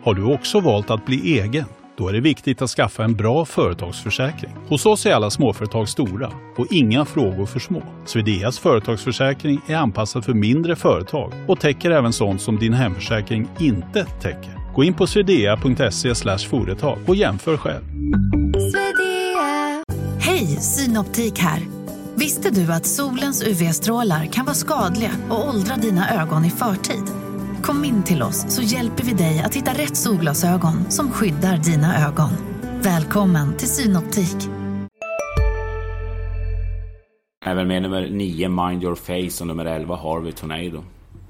har 0.04 0.14
du 0.14 0.24
också 0.24 0.60
valt 0.60 0.90
att 0.90 1.06
bli 1.06 1.40
egen? 1.40 1.66
Då 1.98 2.08
är 2.08 2.14
det 2.14 2.20
viktigt 2.20 2.62
att 2.62 2.70
skaffa 2.70 3.04
en 3.04 3.16
bra 3.16 3.46
företagsförsäkring. 3.46 4.52
Hos 4.68 4.86
oss 4.86 5.06
är 5.06 5.14
alla 5.14 5.30
småföretag 5.30 5.90
stora 5.90 6.32
och 6.58 6.68
inga 6.72 7.06
frågor 7.06 7.46
för 7.46 7.60
små. 7.60 7.84
Swedeas 8.06 8.60
företagsförsäkring 8.60 9.62
är 9.68 9.76
anpassad 9.76 10.26
för 10.26 10.34
mindre 10.34 10.76
företag 10.76 11.34
och 11.48 11.60
täcker 11.60 11.92
även 11.92 12.14
sånt 12.14 12.42
som 12.42 12.58
din 12.60 12.74
hemförsäkring 12.74 13.48
inte 13.60 14.06
täcker. 14.06 14.74
Gå 14.76 14.84
in 14.84 14.94
på 14.94 15.08
swedea.se 15.08 16.38
företag 16.50 16.98
och 17.08 17.16
jämför 17.16 17.58
själv. 17.58 17.84
Synoptik 20.60 21.40
här. 21.40 21.60
Visste 22.16 22.50
du 22.50 22.74
att 22.74 22.86
solens 22.86 23.44
UV-strålar 23.44 24.26
kan 24.26 24.46
vara 24.46 24.56
skadliga 24.56 25.12
och 25.30 25.50
åldra 25.50 25.76
dina 25.76 26.22
ögon 26.22 26.46
i 26.46 26.50
förtid? 26.50 27.04
Kom 27.64 27.86
in 27.86 28.04
till 28.04 28.24
oss 28.24 28.46
så 28.56 28.62
hjälper 28.62 29.04
vi 29.04 29.14
dig 29.14 29.42
att 29.46 29.56
hitta 29.56 29.72
rätt 29.72 29.98
solglasögon 29.98 30.92
som 30.92 31.12
skyddar 31.12 31.58
dina 31.58 32.08
ögon. 32.08 32.30
Välkommen 32.82 33.58
till 33.58 33.68
Synoptik. 33.68 34.50
Även 37.46 37.68
med 37.68 37.82
nummer 37.82 38.10
9 38.10 38.50
Mind 38.50 38.84
Your 38.84 38.96
Face 38.96 39.44
och 39.44 39.48
nummer 39.48 39.66
11 39.66 39.96
Harvey 39.96 40.32
Tornado. 40.32 40.84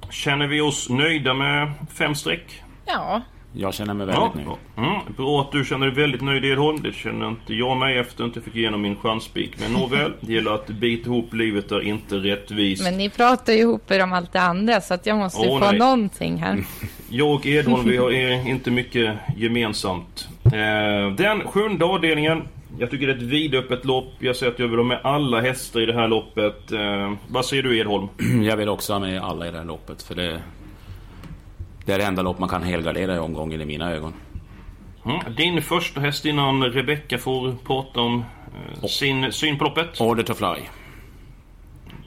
Känner 0.09 0.47
vi 0.47 0.61
oss 0.61 0.89
nöjda 0.89 1.33
med 1.33 1.73
fem 1.93 2.15
streck? 2.15 2.63
Ja, 2.85 3.21
Jag 3.53 3.73
känner 3.73 3.93
mig 3.93 4.07
väldigt 4.07 4.35
nöjd. 4.35 4.47
Mm, 4.77 4.99
bra 5.17 5.41
att 5.41 5.51
du 5.51 5.65
känner 5.65 5.85
dig 5.85 5.95
väldigt 5.95 6.21
nöjd 6.21 6.45
Edholm. 6.45 6.81
Det 6.81 6.93
känner 6.93 7.27
inte 7.27 7.53
jag 7.53 7.77
mig 7.77 7.97
efter 7.97 8.23
att 8.23 8.35
jag 8.35 8.43
fick 8.45 8.55
igenom 8.55 8.81
min 8.81 8.95
chanspik. 8.95 9.51
Men 9.59 9.73
nåväl, 9.73 10.13
det 10.21 10.33
gäller 10.33 10.51
att 10.51 10.67
bita 10.67 11.09
ihop 11.09 11.33
livet 11.33 11.71
är 11.71 11.81
inte 11.81 12.15
rättvist. 12.15 12.83
men 12.83 12.97
ni 12.97 13.09
pratar 13.09 13.53
ju 13.53 13.59
ihop 13.59 13.91
er 13.91 14.03
om 14.03 14.13
allt 14.13 14.33
det 14.33 14.41
andra 14.41 14.81
så 14.81 14.93
att 14.93 15.05
jag 15.05 15.17
måste 15.17 15.41
ju 15.41 15.49
Åh, 15.49 15.59
få 15.59 15.65
nej. 15.65 15.79
någonting 15.79 16.37
här. 16.37 16.63
Jag 17.09 17.33
och 17.33 17.45
Edholm, 17.45 17.89
vi 17.89 17.97
har 17.97 18.11
inte 18.49 18.71
mycket 18.71 19.15
gemensamt. 19.37 20.27
Eh, 20.45 21.15
den 21.15 21.47
sjunde 21.47 21.85
avdelningen. 21.85 22.41
Jag 22.79 22.91
tycker 22.91 23.07
det 23.07 23.13
är 23.13 23.17
ett 23.17 23.23
vidöppet 23.23 23.85
lopp. 23.85 24.13
Jag 24.19 24.35
säger 24.35 24.51
att 24.51 24.59
jag 24.59 24.67
vill 24.67 24.77
ha 24.77 24.83
med 24.83 24.99
alla 25.03 25.41
hästar 25.41 25.81
i 25.81 25.85
det 25.85 25.93
här 25.93 26.07
loppet. 26.07 26.71
Eh, 26.71 27.13
vad 27.27 27.45
säger 27.45 27.63
du 27.63 27.79
Edholm? 27.79 28.07
Jag 28.43 28.57
vill 28.57 28.69
också 28.69 28.93
ha 28.93 28.99
med 28.99 29.21
alla 29.23 29.47
i 29.47 29.51
det 29.51 29.57
här 29.57 29.65
loppet 29.65 30.03
för 30.03 30.15
det... 30.15 30.41
Det 31.87 31.93
är 31.93 31.97
det 31.97 32.05
enda 32.05 32.21
lopp 32.21 32.39
man 32.39 32.49
kan 32.49 32.63
helgardera 32.63 33.15
i 33.15 33.19
omgången 33.19 33.61
i 33.61 33.65
mina 33.65 33.91
ögon. 33.91 34.13
Mm. 35.05 35.35
Din 35.35 35.61
första 35.61 35.99
häst 35.99 36.25
innan 36.25 36.63
Rebecca 36.63 37.17
får 37.17 37.55
prata 37.65 37.99
om 37.99 38.25
eh, 38.81 38.87
sin 38.87 39.31
syn 39.31 39.57
på 39.57 39.63
loppet. 39.63 40.01
Order 40.01 40.23
to 40.23 40.33
Fly. 40.33 40.55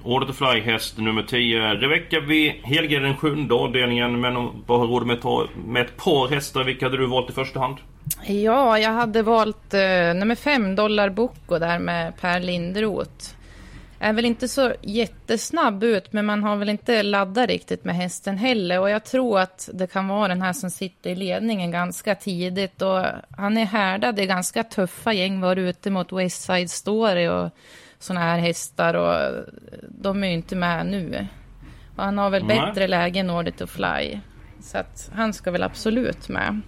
Order 0.05 0.27
to 0.27 0.33
Fly 0.33 0.61
häst 0.61 0.99
nummer 0.99 1.23
10. 1.23 1.75
Rebecca, 1.75 2.21
vi 2.21 2.61
helgar 2.63 3.01
den 3.01 3.17
sjunde 3.17 3.55
avdelningen 3.55 4.21
men 4.21 4.37
om 4.37 4.65
bara 4.67 4.79
har 4.79 4.87
råd 4.87 5.07
med, 5.07 5.23
ta, 5.23 5.47
med 5.67 5.83
ett 5.83 5.97
par 5.97 6.29
hästar. 6.29 6.65
Vilka 6.65 6.87
hade 6.87 6.97
du 6.97 7.07
valt 7.07 7.31
i 7.31 7.33
första 7.33 7.61
hand? 7.61 7.77
Ja, 8.27 8.79
jag 8.79 8.91
hade 8.91 9.23
valt 9.23 9.75
eh, 9.75 10.15
nummer 10.15 10.35
fem, 10.35 10.75
Dollar 10.75 11.11
Bocco 11.11 11.59
där 11.59 11.79
med 11.79 12.21
Per 12.21 12.41
Linderoth. 12.41 13.40
Är 14.03 14.13
väl 14.13 14.25
inte 14.25 14.49
så 14.49 14.75
jättesnabb 14.83 15.85
ut, 15.85 16.13
men 16.13 16.27
man 16.27 16.43
har 16.43 16.57
väl 16.57 16.69
inte 16.69 17.03
laddat 17.03 17.49
riktigt 17.49 17.85
med 17.85 17.97
hästen 17.97 18.39
heller. 18.39 18.81
Och 18.81 18.91
jag 18.91 19.05
tror 19.05 19.41
att 19.41 19.69
det 19.73 19.87
kan 19.87 20.09
vara 20.09 20.29
den 20.29 20.43
här 20.43 20.53
som 20.53 20.71
sitter 20.71 21.11
i 21.11 21.15
ledningen 21.15 21.71
ganska 21.71 22.15
tidigt. 22.15 22.83
Och 22.83 23.05
han 23.31 23.57
är 23.57 23.65
härdad 23.65 24.19
i 24.19 24.27
ganska 24.27 24.65
tuffa 24.65 25.13
gäng, 25.13 25.41
var 25.41 25.57
ute 25.57 25.91
mot 25.91 26.13
West 26.13 26.43
Side 26.43 26.71
Story 26.71 27.29
och 27.29 27.51
såna 27.99 28.21
här 28.21 28.39
hästar. 28.39 28.95
Och 28.95 29.45
de 29.89 30.25
är 30.25 30.29
ju 30.29 30.35
inte 30.35 30.57
med 30.57 30.87
nu. 30.87 31.27
Och 31.97 32.05
han 32.05 32.19
har 32.19 32.31
väl 32.31 32.45
Nej. 32.45 32.61
bättre 32.61 32.89
läge 32.89 33.21
än 33.21 33.31
Order 33.31 33.53
to 33.53 33.67
Fly. 33.67 34.19
Så 34.61 34.79
att 34.79 35.11
han 35.15 35.33
ska 35.33 35.51
väl 35.51 35.63
absolut 35.63 36.29
med. 36.29 36.61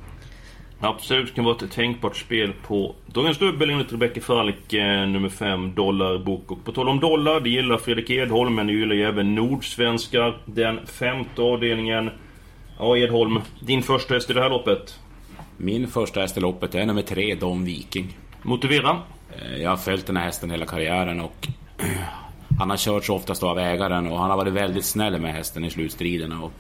Absolut 0.84 1.34
kan 1.34 1.44
vara 1.44 1.56
ett 1.56 1.70
tänkbart 1.70 2.16
spel 2.16 2.52
på 2.66 2.94
dagens 3.06 3.38
dubbel 3.38 3.70
enligt 3.70 3.92
Rebecca 3.92 4.20
Falk, 4.20 4.72
eh, 4.72 5.06
nummer 5.08 5.28
5, 5.28 5.74
Dollar 5.74 6.18
Bok. 6.18 6.50
Och 6.50 6.64
på 6.64 6.72
tal 6.72 6.88
om 6.88 7.00
dollar, 7.00 7.40
det 7.40 7.50
gillar 7.50 7.78
Fredrik 7.78 8.10
Edholm, 8.10 8.54
men 8.54 8.66
det 8.66 8.72
gillar 8.72 8.94
ju 8.94 9.02
även 9.02 9.34
Nordsvenskar. 9.34 10.38
Den 10.44 10.86
femte 10.86 11.42
avdelningen. 11.42 12.10
Ja, 12.78 12.96
Edholm, 12.96 13.40
din 13.60 13.82
första 13.82 14.14
häst 14.14 14.30
i 14.30 14.32
det 14.32 14.40
här 14.42 14.50
loppet. 14.50 14.98
Min 15.56 15.88
första 15.88 16.20
häst 16.20 16.36
i 16.36 16.40
loppet 16.40 16.74
är 16.74 16.86
nummer 16.86 17.02
3 17.02 17.34
Don 17.34 17.64
Viking. 17.64 18.16
Motivera. 18.42 18.98
Eh, 19.42 19.62
Jag 19.62 19.70
har 19.70 19.76
följt 19.76 20.06
den 20.06 20.16
här 20.16 20.24
hästen 20.24 20.50
hela 20.50 20.66
karriären 20.66 21.20
och 21.20 21.48
han 22.58 22.70
har 22.70 22.76
körts 22.76 23.10
oftast 23.10 23.42
av 23.42 23.58
ägaren 23.58 24.06
och 24.06 24.18
han 24.18 24.30
har 24.30 24.36
varit 24.36 24.52
väldigt 24.52 24.84
snäll 24.84 25.20
med 25.20 25.32
hästen 25.34 25.64
i 25.64 25.70
slutstriderna. 25.70 26.42
Och 26.42 26.52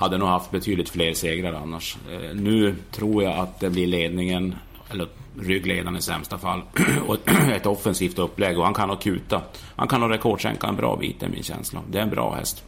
hade 0.00 0.18
nog 0.18 0.28
haft 0.28 0.50
betydligt 0.50 0.88
fler 0.88 1.14
segrar 1.14 1.52
annars. 1.52 1.96
Eh, 2.12 2.34
Nu 2.34 2.74
tror 2.90 3.22
jag 3.22 3.38
att 3.38 3.60
det 3.60 3.70
blir 3.70 3.86
ledningen, 3.86 4.54
eller 4.90 5.06
ryggledaren 5.40 5.96
i 5.96 6.02
sämsta 6.02 6.38
fall, 6.38 6.62
och 7.06 7.16
ett 7.52 7.66
offensivt 7.66 8.18
upplägg 8.18 8.58
och 8.58 8.64
han 8.64 8.74
kan 8.74 8.88
nog 8.88 9.00
kuta. 9.00 9.42
Han 9.76 9.88
kan 9.88 10.00
nog 10.00 10.10
rekordsänka 10.10 10.66
en 10.66 10.76
bra 10.76 10.96
bit, 10.96 11.22
är 11.22 11.28
min 11.28 11.42
känsla. 11.42 11.80
Det 11.90 11.98
är 11.98 12.02
en 12.02 12.10
bra 12.10 12.34
häst. 12.34 12.64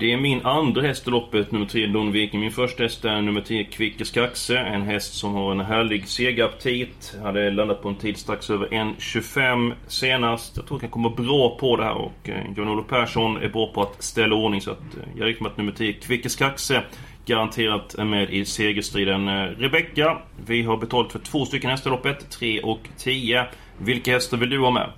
Det 0.00 0.12
är 0.12 0.16
min 0.16 0.46
andra 0.46 0.82
häst 0.82 1.08
i 1.08 1.10
loppet, 1.10 1.52
nummer 1.52 1.66
3 1.66 1.86
Don 1.86 2.12
Viking. 2.12 2.40
Min 2.40 2.50
första 2.50 2.82
häst 2.82 3.04
är 3.04 3.20
nummer 3.20 3.40
10 3.40 3.64
Kvickes 3.64 4.10
Kaxe. 4.10 4.58
En 4.58 4.82
häst 4.82 5.14
som 5.14 5.34
har 5.34 5.52
en 5.52 5.60
härlig 5.60 6.08
segeraptit. 6.08 7.16
Hade 7.22 7.50
landat 7.50 7.82
på 7.82 7.88
en 7.88 7.94
tid 7.94 8.16
strax 8.16 8.50
över 8.50 8.66
1.25 8.66 9.72
senast. 9.86 10.56
Jag 10.56 10.66
tror 10.66 10.76
att 10.76 10.82
jag 10.82 10.90
kommer 10.90 11.10
bra 11.10 11.56
på 11.60 11.76
det 11.76 11.84
här 11.84 11.94
och 11.94 12.28
eh, 12.28 12.44
Jan-Olof 12.56 12.86
Persson 12.88 13.36
är 13.36 13.48
bra 13.48 13.72
på 13.72 13.82
att 13.82 14.02
ställa 14.02 14.34
ordning 14.34 14.60
så 14.60 14.70
att 14.70 14.78
eh, 14.96 15.18
jag 15.18 15.26
räknar 15.26 15.42
med 15.42 15.50
att 15.50 15.58
nummer 15.58 15.72
10 15.72 15.92
Kvickes 15.92 16.36
Kaxe 16.36 16.82
garanterat 17.26 17.94
är 17.94 18.04
med 18.04 18.30
i 18.30 18.44
segerstriden. 18.44 19.28
Eh, 19.28 19.44
Rebecka, 19.44 20.18
vi 20.46 20.62
har 20.62 20.76
betalt 20.76 21.12
för 21.12 21.18
två 21.18 21.44
stycken 21.44 21.70
hästar 21.70 21.90
i 21.90 21.92
loppet, 21.92 22.30
3 22.30 22.60
och 22.60 22.88
10. 22.96 23.46
Vilka 23.78 24.12
hästar 24.12 24.36
vill 24.36 24.50
du 24.50 24.58
ha 24.58 24.70
med? 24.70 24.90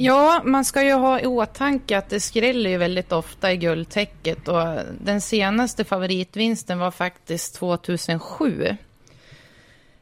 Ja, 0.00 0.42
man 0.44 0.64
ska 0.64 0.82
ju 0.82 0.92
ha 0.92 1.20
i 1.20 1.26
åtanke 1.26 1.98
att 1.98 2.08
det 2.08 2.20
skräller 2.20 2.70
ju 2.70 2.76
väldigt 2.76 3.12
ofta 3.12 3.52
i 3.52 3.56
guldtäcket 3.56 4.48
och 4.48 4.78
den 5.00 5.20
senaste 5.20 5.84
favoritvinsten 5.84 6.78
var 6.78 6.90
faktiskt 6.90 7.54
2007. 7.54 8.76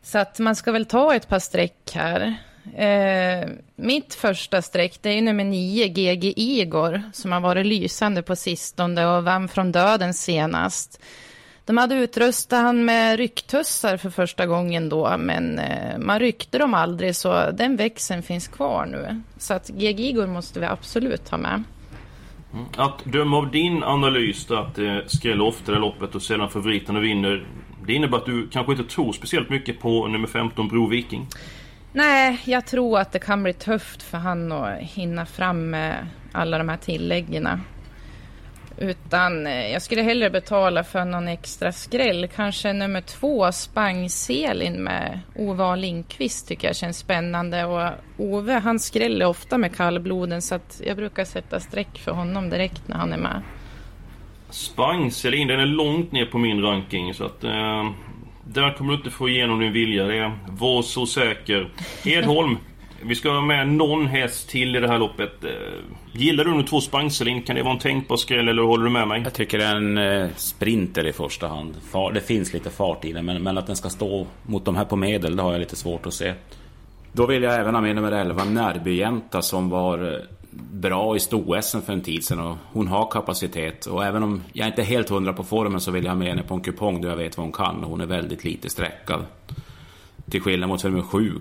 Så 0.02 0.18
att 0.18 0.38
man 0.38 0.56
ska 0.56 0.72
väl 0.72 0.86
ta 0.86 1.14
ett 1.14 1.28
par 1.28 1.38
streck 1.38 1.92
här. 1.94 2.36
Eh, 2.76 3.48
mitt 3.76 4.14
första 4.14 4.62
streck 4.62 4.98
det 5.02 5.10
är 5.10 5.22
nummer 5.22 5.44
9, 5.44 5.88
GG 5.88 6.34
Igor, 6.36 7.02
som 7.12 7.32
har 7.32 7.40
varit 7.40 7.66
lysande 7.66 8.22
på 8.22 8.36
sistone 8.36 9.06
och 9.06 9.24
vann 9.24 9.48
från 9.48 9.72
döden 9.72 10.14
senast. 10.14 11.00
De 11.66 11.76
hade 11.76 11.94
utrustat 11.94 12.62
han 12.62 12.84
med 12.84 13.16
rycktussar 13.18 13.96
för 13.96 14.10
första 14.10 14.46
gången 14.46 14.88
då, 14.88 15.16
men 15.18 15.58
eh, 15.58 15.98
man 15.98 16.18
ryckte 16.18 16.58
dem 16.58 16.74
aldrig 16.74 17.16
så 17.16 17.50
den 17.50 17.76
växeln 17.76 18.22
finns 18.22 18.48
kvar 18.48 18.86
nu. 18.86 19.22
Så 19.38 19.54
att 19.54 19.68
GG 19.68 20.00
Igor 20.00 20.26
måste 20.26 20.60
vi 20.60 20.66
absolut 20.66 21.28
ha 21.28 21.38
med. 21.38 21.62
Att 22.76 23.04
döma 23.04 23.36
av 23.36 23.50
din 23.50 23.82
analys 23.82 24.50
att 24.50 24.74
det 24.74 25.04
skräller 25.06 25.44
ofta 25.44 25.72
det 25.72 25.78
loppet 25.78 26.14
och 26.14 26.22
sällan 26.22 26.50
favoriterna 26.50 27.00
vinner. 27.00 27.46
Det 27.86 27.92
innebär 27.92 28.18
att 28.18 28.26
du 28.26 28.48
kanske 28.48 28.72
inte 28.72 28.84
tror 28.84 29.12
speciellt 29.12 29.50
mycket 29.50 29.80
på 29.80 30.06
nummer 30.06 30.26
15 30.26 30.68
Bro 30.68 30.86
Viking. 30.86 31.26
Nej, 31.92 32.40
jag 32.44 32.66
tror 32.66 32.98
att 32.98 33.12
det 33.12 33.18
kan 33.18 33.42
bli 33.42 33.52
tufft 33.52 34.02
för 34.02 34.18
han 34.18 34.52
att 34.52 34.78
hinna 34.78 35.26
fram 35.26 35.70
med 35.70 36.06
alla 36.32 36.58
de 36.58 36.68
här 36.68 36.76
tilläggen. 36.76 37.48
Utan 38.78 39.46
eh, 39.46 39.72
jag 39.72 39.82
skulle 39.82 40.02
hellre 40.02 40.30
betala 40.30 40.84
för 40.84 41.04
någon 41.04 41.28
extra 41.28 41.72
skräll. 41.72 42.28
Kanske 42.36 42.72
nummer 42.72 43.00
två, 43.00 43.52
Spang 43.52 44.10
Selin 44.10 44.82
med 44.82 45.20
Ove 45.36 45.64
A. 45.64 45.76
Lindqvist 45.76 46.48
tycker 46.48 46.68
jag 46.68 46.76
känns 46.76 46.98
spännande. 46.98 47.64
Och 47.64 47.90
Ove 48.16 48.52
han 48.52 48.78
skräller 48.78 49.26
ofta 49.26 49.58
med 49.58 49.76
kallbloden 49.76 50.42
så 50.42 50.54
att 50.54 50.82
jag 50.86 50.96
brukar 50.96 51.24
sätta 51.24 51.60
streck 51.60 51.98
för 51.98 52.12
honom 52.12 52.50
direkt 52.50 52.88
när 52.88 52.96
han 52.96 53.12
är 53.12 53.18
med. 53.18 53.42
Spang 54.50 55.10
Selin, 55.10 55.48
den 55.48 55.60
är 55.60 55.66
långt 55.66 56.12
ner 56.12 56.26
på 56.26 56.38
min 56.38 56.62
ranking 56.62 57.14
så 57.14 57.24
att... 57.24 57.44
Eh, 57.44 57.90
där 58.48 58.72
kommer 58.72 58.92
du 58.92 58.96
inte 58.96 59.10
få 59.10 59.28
igenom 59.28 59.60
din 59.60 59.72
vilja. 59.72 60.04
Det 60.04 60.18
är, 60.18 60.38
var 60.46 60.82
så 60.82 61.06
säker. 61.06 61.68
Edholm, 62.04 62.56
vi 63.02 63.14
ska 63.14 63.30
ha 63.30 63.40
med 63.40 63.68
någon 63.68 64.06
häst 64.06 64.48
till 64.48 64.76
i 64.76 64.80
det 64.80 64.88
här 64.88 64.98
loppet. 64.98 65.44
Eh, 65.44 65.50
gillar 66.12 66.44
du 66.44 66.54
nu 66.54 66.62
två 66.62 66.80
Spang 66.80 67.10
Selin? 67.10 67.42
Kan 67.42 67.56
det 67.56 67.62
vara 67.62 67.74
en 67.74 67.80
tänkbar 67.80 68.16
skräll 68.16 68.48
eller 68.48 68.62
håller 68.62 68.84
du 68.84 68.90
med 68.90 69.08
mig? 69.08 69.22
Jag 69.22 69.34
tycker 69.34 69.58
det 69.58 69.64
är 69.64 69.76
en 69.76 69.98
eh, 69.98 70.28
sprinter 70.36 71.06
i 71.06 71.12
första 71.12 71.48
hand. 71.48 71.74
Det 72.14 72.20
finns 72.20 72.52
lite 72.52 72.70
fart 72.70 73.04
i 73.04 73.12
den, 73.12 73.24
men, 73.42 73.58
att 73.58 73.66
den 73.66 73.76
ska 73.76 73.88
stå 73.88 74.26
mot 74.42 74.64
de 74.64 74.76
här 74.76 74.84
på 74.84 74.96
medel, 74.96 75.36
det 75.36 75.42
har 75.42 75.52
jag 75.52 75.58
lite 75.58 75.76
svårt 75.76 76.06
att 76.06 76.14
se. 76.14 76.34
Då 77.12 77.26
vill 77.26 77.42
jag 77.42 77.54
även 77.54 77.74
ha 77.74 77.82
med 77.82 77.94
nummer 77.96 78.12
11, 78.12 78.44
Närbygänta, 78.44 79.42
som 79.42 79.68
var 79.68 80.12
eh, 80.12 80.18
bra 80.72 81.16
i 81.16 81.18
sto-SM 81.18 81.80
för 81.80 81.92
en 81.92 82.00
tid 82.00 82.24
sedan 82.24 82.40
och 82.40 82.56
hon 82.72 82.88
har 82.88 83.10
kapacitet. 83.10 83.86
Och 83.86 84.04
även 84.04 84.22
om 84.22 84.42
jag 84.52 84.68
inte 84.68 84.82
är 84.82 84.86
helt 84.86 85.08
hundra 85.08 85.32
på 85.32 85.44
formen 85.44 85.80
så 85.80 85.90
vill 85.90 86.04
jag 86.04 86.10
ha 86.10 86.18
med 86.18 86.28
henne 86.28 86.42
på 86.42 86.54
en 86.54 86.60
kupong 86.60 87.00
då 87.00 87.08
jag 87.08 87.16
vet 87.16 87.36
vad 87.36 87.44
hon 87.44 87.52
kan 87.52 87.84
och 87.84 87.90
hon 87.90 88.00
är 88.00 88.06
väldigt 88.06 88.44
lite 88.44 88.70
sträckad. 88.70 89.24
Till 90.30 90.40
skillnad 90.40 90.68
mot 90.68 90.84
nummer 90.84 91.02
7, 91.02 91.32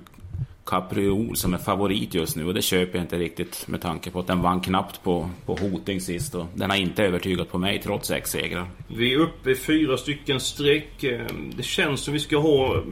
Capriol 0.65 1.35
som 1.35 1.53
är 1.53 1.57
favorit 1.57 2.13
just 2.13 2.35
nu 2.35 2.45
och 2.45 2.53
det 2.53 2.61
köper 2.61 2.97
jag 2.97 3.03
inte 3.03 3.17
riktigt 3.17 3.67
med 3.67 3.81
tanke 3.81 4.11
på 4.11 4.19
att 4.19 4.27
den 4.27 4.41
vann 4.41 4.61
knappt 4.61 5.03
på, 5.03 5.29
på 5.45 5.55
Hoting 5.55 6.01
sist 6.01 6.35
och 6.35 6.45
den 6.53 6.69
har 6.69 6.77
inte 6.77 7.03
övertygat 7.03 7.51
på 7.51 7.57
mig 7.57 7.81
trots 7.81 8.07
sex 8.07 8.31
segrar. 8.31 8.67
Vi 8.87 9.13
är 9.13 9.17
uppe 9.17 9.51
i 9.51 9.55
fyra 9.55 9.97
stycken 9.97 10.39
streck. 10.39 11.03
Ehm, 11.03 11.51
det 11.57 11.63
känns 11.63 12.01
som 12.01 12.13
vi 12.13 12.19
ska 12.19 12.37
ha... 12.37 12.75
Eh, 12.75 12.83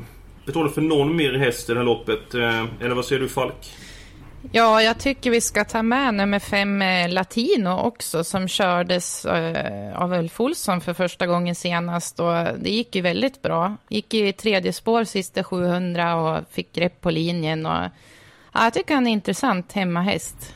betala 0.46 0.70
för 0.70 0.82
någon 0.82 1.16
mer 1.16 1.34
häst 1.34 1.70
i 1.70 1.74
det 1.74 1.80
här 1.80 1.86
loppet. 1.86 2.34
Ehm, 2.34 2.68
eller 2.82 2.96
vad 2.96 3.06
säger 3.06 3.22
du 3.22 3.30
Falk? 3.30 3.72
Ja, 4.52 4.82
jag 4.82 5.00
tycker 5.00 5.32
vi 5.32 5.42
ska 5.42 5.66
ta 5.66 5.84
med 5.84 6.14
nummer 6.14 6.40
fem 6.40 6.82
eh, 6.82 7.10
Latino 7.10 7.70
också 7.70 8.24
som 8.24 8.48
kördes 8.48 9.26
eh, 9.26 10.02
av 10.02 10.14
Ulf 10.14 10.40
Olsson 10.40 10.82
för 10.82 10.94
första 10.94 11.28
gången 11.28 11.56
senast 11.56 12.20
och 12.20 12.34
det 12.58 12.70
gick 12.70 12.96
ju 12.96 13.02
väldigt 13.02 13.42
bra. 13.42 13.78
Gick 13.90 14.14
i 14.14 14.34
tredje 14.34 14.74
spår 14.74 15.04
sista 15.04 15.44
700 15.44 16.16
och 16.16 16.44
fick 16.52 16.74
grepp 16.74 17.02
på 17.02 17.12
linjen 17.12 17.66
och 17.66 17.90
Ja, 18.54 18.64
jag 18.64 18.74
tycker 18.74 18.96
han 18.96 19.08
är 19.08 19.12
intressant 19.12 19.72
hemmahäst. 19.72 20.56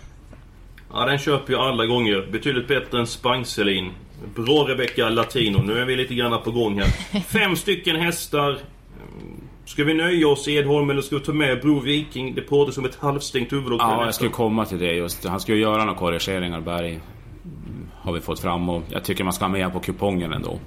Ja, 0.94 1.06
den 1.06 1.17
köper 1.17 1.53
jag 1.53 1.62
alla 1.62 1.86
gånger. 1.86 2.27
Betydligt 2.32 2.67
bättre 2.67 3.00
än 3.00 3.08
Spangselin. 3.08 3.91
Bra 4.36 4.67
Rebecca 4.67 5.10
Latino. 5.10 5.58
Nu 5.58 5.79
är 5.79 5.86
vi 5.86 5.96
lite 5.96 6.15
grann 6.15 6.44
på 6.44 6.51
gång 6.51 6.79
här. 6.79 7.20
Fem 7.27 7.56
stycken 7.56 7.96
hästar. 7.96 8.60
Ska 9.67 9.83
vi 9.83 9.93
nöja 9.93 10.27
oss 10.27 10.47
Edholm 10.47 10.89
eller 10.89 11.01
ska 11.01 11.17
vi 11.17 11.24
ta 11.24 11.33
med 11.33 11.62
Bro 11.62 11.79
Viking? 11.79 12.36
Det 12.36 12.41
pratas 12.41 12.75
som 12.75 12.86
ett 12.86 12.95
halvstängt 12.95 13.53
huvudlopp. 13.53 13.81
Ja, 13.81 14.05
jag 14.05 14.15
skulle 14.15 14.29
komma 14.29 14.65
till 14.65 14.79
det 14.79 14.93
just. 14.93 15.25
Han 15.25 15.39
skulle 15.39 15.57
göra 15.57 15.86
några 15.86 16.00
korrigeringar, 16.00 16.62
Berg. 16.62 17.00
Har 18.01 18.13
vi 18.13 18.21
fått 18.21 18.39
fram 18.39 18.69
och 18.69 18.83
jag 18.89 19.03
tycker 19.03 19.24
man 19.24 19.33
ska 19.33 19.45
ha 19.45 19.50
med 19.50 19.74
på 19.74 19.79
kupongen 19.79 20.33
ändå. 20.33 20.59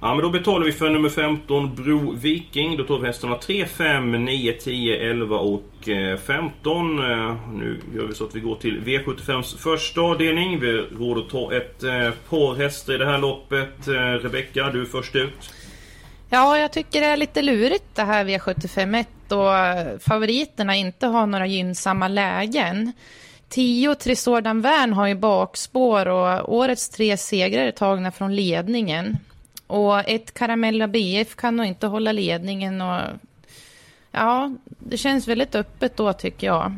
Ja 0.00 0.14
men 0.14 0.22
då 0.24 0.30
betalar 0.30 0.66
vi 0.66 0.72
för 0.72 0.90
nummer 0.90 1.08
15 1.08 1.74
Bro 1.74 2.14
Viking. 2.20 2.76
Då 2.76 2.84
tar 2.84 2.98
vi 2.98 3.06
hästarna 3.06 3.36
3, 3.36 3.66
5, 3.66 4.24
9, 4.24 4.52
10, 4.52 5.10
11 5.10 5.36
och 5.36 5.88
15. 6.26 6.98
Eh, 6.98 7.34
nu 7.52 7.80
gör 7.94 8.06
vi 8.06 8.14
så 8.14 8.24
att 8.24 8.34
vi 8.34 8.40
går 8.40 8.54
till 8.54 8.80
V75s 8.80 9.58
första 9.58 10.00
avdelning. 10.00 10.60
Vi 10.60 10.70
har 10.70 10.98
råd 10.98 11.18
att 11.18 11.30
ta 11.30 11.52
ett 11.52 11.82
eh, 11.82 12.10
par 12.30 12.54
hästar 12.54 12.94
i 12.94 12.98
det 12.98 13.06
här 13.06 13.18
loppet. 13.18 13.88
Eh, 13.88 13.92
Rebecka, 13.94 14.70
du 14.70 14.80
är 14.80 14.84
först 14.84 15.16
ut. 15.16 15.50
Ja, 16.32 16.58
jag 16.58 16.72
tycker 16.72 17.00
det 17.00 17.06
är 17.06 17.16
lite 17.16 17.42
lurigt 17.42 17.94
det 17.94 18.02
här 18.02 18.24
V751 18.24 19.06
och 19.28 19.56
eh, 19.56 19.98
favoriterna 19.98 20.76
inte 20.76 21.06
har 21.06 21.26
några 21.26 21.46
gynnsamma 21.46 22.08
lägen. 22.08 22.92
10 23.48 23.94
Tresor 23.94 24.60
Värn 24.60 24.92
har 24.92 25.06
ju 25.06 25.14
bakspår 25.14 26.08
och 26.08 26.54
årets 26.54 26.88
tre 26.88 27.16
segrar 27.16 27.62
är 27.62 27.70
tagna 27.70 28.10
från 28.10 28.36
ledningen. 28.36 29.16
Och 29.66 29.98
ett 29.98 30.34
Caramella 30.34 30.88
BF 30.88 31.36
kan 31.36 31.56
nog 31.56 31.66
inte 31.66 31.86
hålla 31.86 32.12
ledningen 32.12 32.80
och 32.80 33.00
ja, 34.10 34.54
det 34.66 34.96
känns 34.96 35.28
väldigt 35.28 35.54
öppet 35.54 35.96
då 35.96 36.12
tycker 36.12 36.46
jag. 36.46 36.76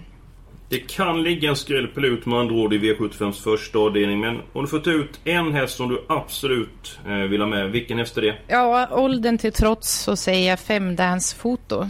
Det 0.72 0.78
kan 0.78 1.22
ligga 1.22 1.48
en 1.48 1.56
skrällpilot 1.56 2.26
med 2.26 2.38
andra 2.38 2.54
ord 2.54 2.72
i 2.72 2.78
V75s 2.78 3.42
första 3.42 3.78
avdelning. 3.78 4.20
Men 4.20 4.40
om 4.52 4.62
du 4.62 4.68
fått 4.68 4.86
ut 4.86 5.20
en 5.24 5.54
häst 5.54 5.76
som 5.76 5.88
du 5.88 6.04
absolut 6.08 6.98
eh, 7.06 7.12
vill 7.14 7.40
ha 7.40 7.48
med, 7.48 7.70
vilken 7.70 7.98
häst 7.98 8.18
är 8.18 8.22
det? 8.22 8.36
Ja, 8.48 8.88
åldern 8.90 9.38
till 9.38 9.52
trots 9.52 9.92
så 9.92 10.16
säger 10.16 10.50
jag 10.50 10.60
fem 10.60 10.96
Foto. 11.38 11.88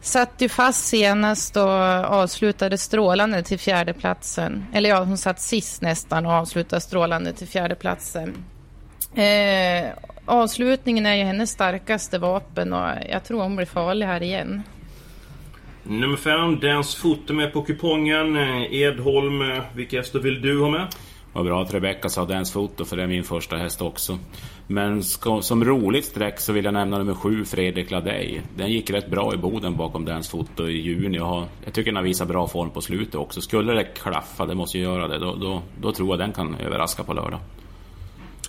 Satt 0.00 0.30
ju 0.38 0.48
fast 0.48 0.86
senast 0.86 1.56
och 1.56 1.62
avslutade 1.62 2.78
strålande 2.78 3.42
till 3.42 3.58
fjärdeplatsen. 3.58 4.66
Eller 4.72 4.90
ja, 4.90 5.04
hon 5.04 5.18
satt 5.18 5.40
sist 5.40 5.82
nästan 5.82 6.26
och 6.26 6.32
avslutade 6.32 6.80
strålande 6.80 7.32
till 7.32 7.48
fjärdeplatsen. 7.48 8.44
Eh, 9.14 9.86
avslutningen 10.24 11.06
är 11.06 11.14
ju 11.14 11.24
hennes 11.24 11.50
starkaste 11.50 12.18
vapen 12.18 12.72
och 12.72 12.88
jag 13.10 13.24
tror 13.24 13.42
hon 13.42 13.56
blir 13.56 13.66
farlig 13.66 14.06
här 14.06 14.22
igen. 14.22 14.62
Nummer 15.86 16.16
5, 16.16 16.60
Dance 16.60 17.00
Foto 17.00 17.32
med 17.34 17.52
på 17.52 17.62
kupongen. 17.62 18.36
Eh, 18.36 18.74
Edholm, 18.74 19.42
eh, 19.42 19.62
vilka 19.74 19.96
hästar 19.96 20.20
vill 20.20 20.42
du 20.42 20.60
ha 20.60 20.70
med? 20.70 20.86
Vad 21.32 21.44
bra 21.44 21.62
att 21.62 21.74
Rebecka 21.74 22.08
sa 22.08 22.24
Dance 22.24 22.52
Foto 22.52 22.84
för 22.84 22.96
det 22.96 23.02
är 23.02 23.06
min 23.06 23.24
första 23.24 23.56
häst 23.56 23.82
också. 23.82 24.18
Men 24.66 25.02
ska, 25.02 25.42
som 25.42 25.64
roligt 25.64 26.04
streck 26.04 26.40
så 26.40 26.52
vill 26.52 26.64
jag 26.64 26.74
nämna 26.74 26.98
nummer 26.98 27.14
7, 27.14 27.44
Fredrik 27.44 27.90
Ladej. 27.90 28.42
Den 28.56 28.70
gick 28.72 28.90
rätt 28.90 29.10
bra 29.10 29.34
i 29.34 29.36
Boden 29.36 29.76
bakom 29.76 30.04
Dance 30.04 30.30
Foto 30.30 30.68
i 30.68 30.80
juni. 30.80 31.16
Jag, 31.16 31.24
har, 31.24 31.46
jag 31.64 31.74
tycker 31.74 31.90
den 31.90 31.96
har 31.96 32.02
visat 32.02 32.28
bra 32.28 32.48
form 32.48 32.70
på 32.70 32.80
slutet 32.80 33.14
också. 33.14 33.40
Skulle 33.40 33.72
det 33.72 33.84
klaffa, 33.84 34.46
det 34.46 34.54
måste 34.54 34.78
ju 34.78 34.84
göra 34.84 35.08
det, 35.08 35.18
då, 35.18 35.34
då, 35.34 35.62
då 35.80 35.92
tror 35.92 36.08
jag 36.08 36.18
den 36.18 36.32
kan 36.32 36.54
överraska 36.54 37.04
på 37.04 37.12
lördag. 37.12 37.40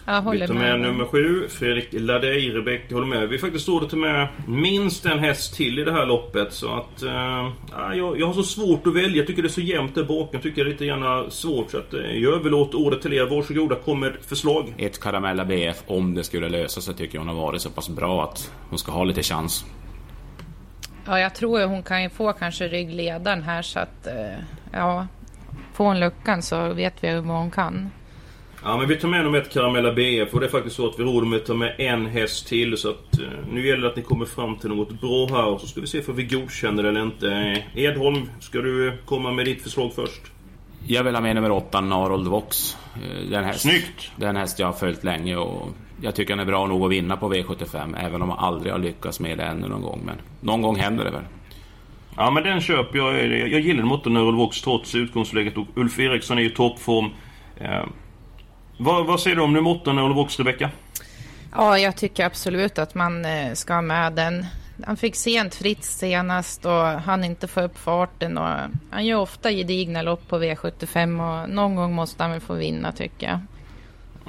Jag 0.08 0.22
håller 0.22 0.40
vi 0.40 0.48
tar 0.48 0.54
med, 0.54 0.80
med 0.80 0.80
nummer 0.80 1.06
sju, 1.06 1.48
Fredrik 1.48 1.88
Ladej. 1.92 2.50
Rebecka 2.50 2.96
håller 2.96 3.08
med. 3.08 3.30
Vi 3.30 3.38
faktiskt 3.38 3.68
råd 3.68 3.84
att 3.84 3.90
ta 3.90 3.98
med 3.98 4.28
minst 4.48 5.06
en 5.06 5.20
häst 5.20 5.56
till 5.56 5.80
i 5.80 5.84
det 5.84 5.92
här 5.92 6.06
loppet. 6.06 6.54
Så 6.54 6.76
att... 6.76 7.04
Uh, 7.04 7.52
jag, 7.98 8.20
jag 8.20 8.28
har 8.28 8.34
så 8.34 8.44
svårt 8.44 8.88
att 8.88 8.96
välja. 8.96 9.18
Jag 9.18 9.28
tycker 9.28 9.42
det 9.42 9.48
är 9.48 9.50
så 9.50 9.62
jämnt 9.62 9.96
där 9.96 10.04
bakom. 10.04 10.30
Jag 10.32 10.42
tycker 10.42 10.64
det 10.64 10.70
är 10.70 10.72
lite 10.72 10.86
grann 10.86 11.32
svårt. 11.32 11.72
Så 11.72 11.78
att, 11.78 11.94
jag 11.94 12.34
överlåter 12.34 12.78
ordet 12.78 13.02
till 13.02 13.14
er. 13.14 13.26
Varsågoda, 13.26 13.76
kom 13.76 14.00
med 14.00 14.14
förslag. 14.22 14.74
Ett 14.78 15.00
Caramella 15.00 15.46
BF, 15.46 15.84
om 15.88 16.16
det 16.16 16.24
skulle 16.24 16.50
lösa 16.50 16.82
sig, 16.82 16.96
tycker 16.96 17.16
jag 17.16 17.22
hon 17.22 17.36
har 17.36 17.46
varit 17.46 17.62
så 17.62 17.70
pass 17.70 17.90
bra 17.90 18.24
att 18.24 18.52
hon 18.70 18.80
ska 18.80 18.92
ha 18.92 19.04
lite 19.04 19.24
chans. 19.24 19.66
Ja, 21.06 21.20
jag 21.20 21.36
tror 21.36 21.66
hon 21.66 21.84
kan 21.84 22.04
ju 22.04 22.10
få 22.10 22.34
kanske 22.34 22.68
ryggledaren 22.68 23.44
här 23.44 23.62
så 23.62 23.80
att... 23.80 24.08
Uh, 24.08 24.44
ja, 24.72 25.08
får 25.74 25.86
hon 25.86 26.00
luckan 26.00 26.42
så 26.42 26.74
vet 26.74 27.04
vi 27.04 27.14
vad 27.14 27.38
hon 27.38 27.52
kan. 27.52 27.92
Ja 28.68 28.78
men 28.78 28.88
vi 28.88 28.96
tar 28.96 29.08
med 29.08 29.24
nummer 29.24 29.38
ett 29.38 29.54
Caramella 29.54 29.94
BF 29.94 30.34
och 30.34 30.40
det 30.40 30.46
är 30.46 30.50
faktiskt 30.50 30.76
så 30.76 30.88
att 30.88 31.00
vi 31.00 31.04
råder 31.04 31.28
med 31.28 31.38
att 31.38 31.46
ta 31.46 31.54
med 31.54 31.76
en 31.78 32.06
häst 32.06 32.48
till 32.48 32.78
så 32.78 32.90
att 32.90 33.20
uh, 33.20 33.28
nu 33.52 33.68
gäller 33.68 33.82
det 33.82 33.88
att 33.88 33.96
ni 33.96 34.02
kommer 34.02 34.26
fram 34.26 34.56
till 34.56 34.70
något 34.70 35.02
bra 35.02 35.28
här 35.28 35.46
och 35.46 35.62
så 35.62 35.68
ska 35.68 35.82
vi 35.82 35.88
se 35.88 36.02
om 36.08 36.16
vi 36.16 36.24
godkänner 36.24 36.84
det 36.84 36.90
eller 36.90 37.02
inte. 37.02 37.64
Edholm, 37.76 38.30
ska 38.40 38.62
du 38.62 38.98
komma 39.06 39.32
med 39.32 39.46
ditt 39.46 39.62
förslag 39.62 39.94
först? 39.96 40.22
Jag 40.88 41.04
vill 41.04 41.16
ha 41.16 41.22
med 41.22 41.36
nummer 41.36 41.52
8, 41.52 41.82
Narold 41.82 42.28
Vox. 42.28 42.78
Eh, 42.96 43.30
den 43.30 43.44
häst, 43.44 43.62
Snyggt! 43.62 44.12
Den 44.16 44.36
häst 44.36 44.60
jag 44.60 44.68
har 44.68 44.74
följt 44.74 45.04
länge 45.04 45.36
och 45.36 45.68
jag 46.02 46.16
tycker 46.16 46.34
han 46.34 46.40
är 46.40 46.46
bra 46.46 46.68
nog 46.68 46.86
att 46.86 46.92
vinna 46.92 47.18
på 47.18 47.34
V75 47.34 47.96
även 48.00 48.22
om 48.22 48.30
han 48.30 48.40
aldrig 48.40 48.72
har 48.74 48.80
lyckats 48.80 49.20
med 49.20 49.38
det 49.38 49.44
ännu 49.44 49.68
någon 49.68 49.82
gång. 49.82 50.02
Men 50.06 50.16
någon 50.42 50.62
gång 50.62 50.76
händer 50.76 51.06
det 51.06 51.12
väl. 51.12 51.24
Ja 52.18 52.32
men 52.32 52.44
den 52.44 52.62
köper 52.62 52.98
jag. 52.98 53.28
Jag 53.28 53.62
gillar 53.62 53.80
den 53.80 53.88
mot 53.88 54.06
Narold 54.06 54.38
Vox 54.38 54.62
trots 54.62 54.96
utgångsläget 54.96 55.58
och 55.58 55.68
Ulf 55.76 56.00
Eriksson 56.00 56.38
är 56.38 56.44
i 56.44 56.50
toppform. 56.50 57.10
Vad, 58.78 59.06
vad 59.06 59.20
säger 59.20 59.36
du 59.36 59.42
om 59.42 59.54
nummer 59.54 59.70
8 59.70 59.94
när 59.94 60.14
Vox, 60.14 60.40
Rebecka? 60.40 60.70
Ja, 61.52 61.80
jag 61.80 61.98
tycker 61.98 62.26
absolut 62.26 62.80
att 62.80 62.96
man 62.96 63.26
eh, 63.26 63.54
ska 63.54 63.74
ha 63.74 63.82
med 63.82 64.14
den. 64.14 64.46
Han 64.86 64.98
fick 64.98 65.16
sent 65.16 65.56
fritt 65.56 65.84
senast 65.84 66.66
och 66.66 66.86
han 66.86 67.24
inte 67.24 67.48
få 67.48 67.62
upp 67.62 67.78
farten. 67.78 68.38
Och 68.38 68.50
han 68.90 69.06
gör 69.06 69.20
ofta 69.20 69.52
gedigna 69.52 70.02
lopp 70.02 70.28
på 70.28 70.40
V75 70.40 71.44
och 71.44 71.50
någon 71.50 71.76
gång 71.76 71.94
måste 71.94 72.24
han 72.24 72.32
väl 72.32 72.42
få 72.42 72.54
vinna 72.54 72.92
tycker 72.92 73.28
jag. 73.28 73.40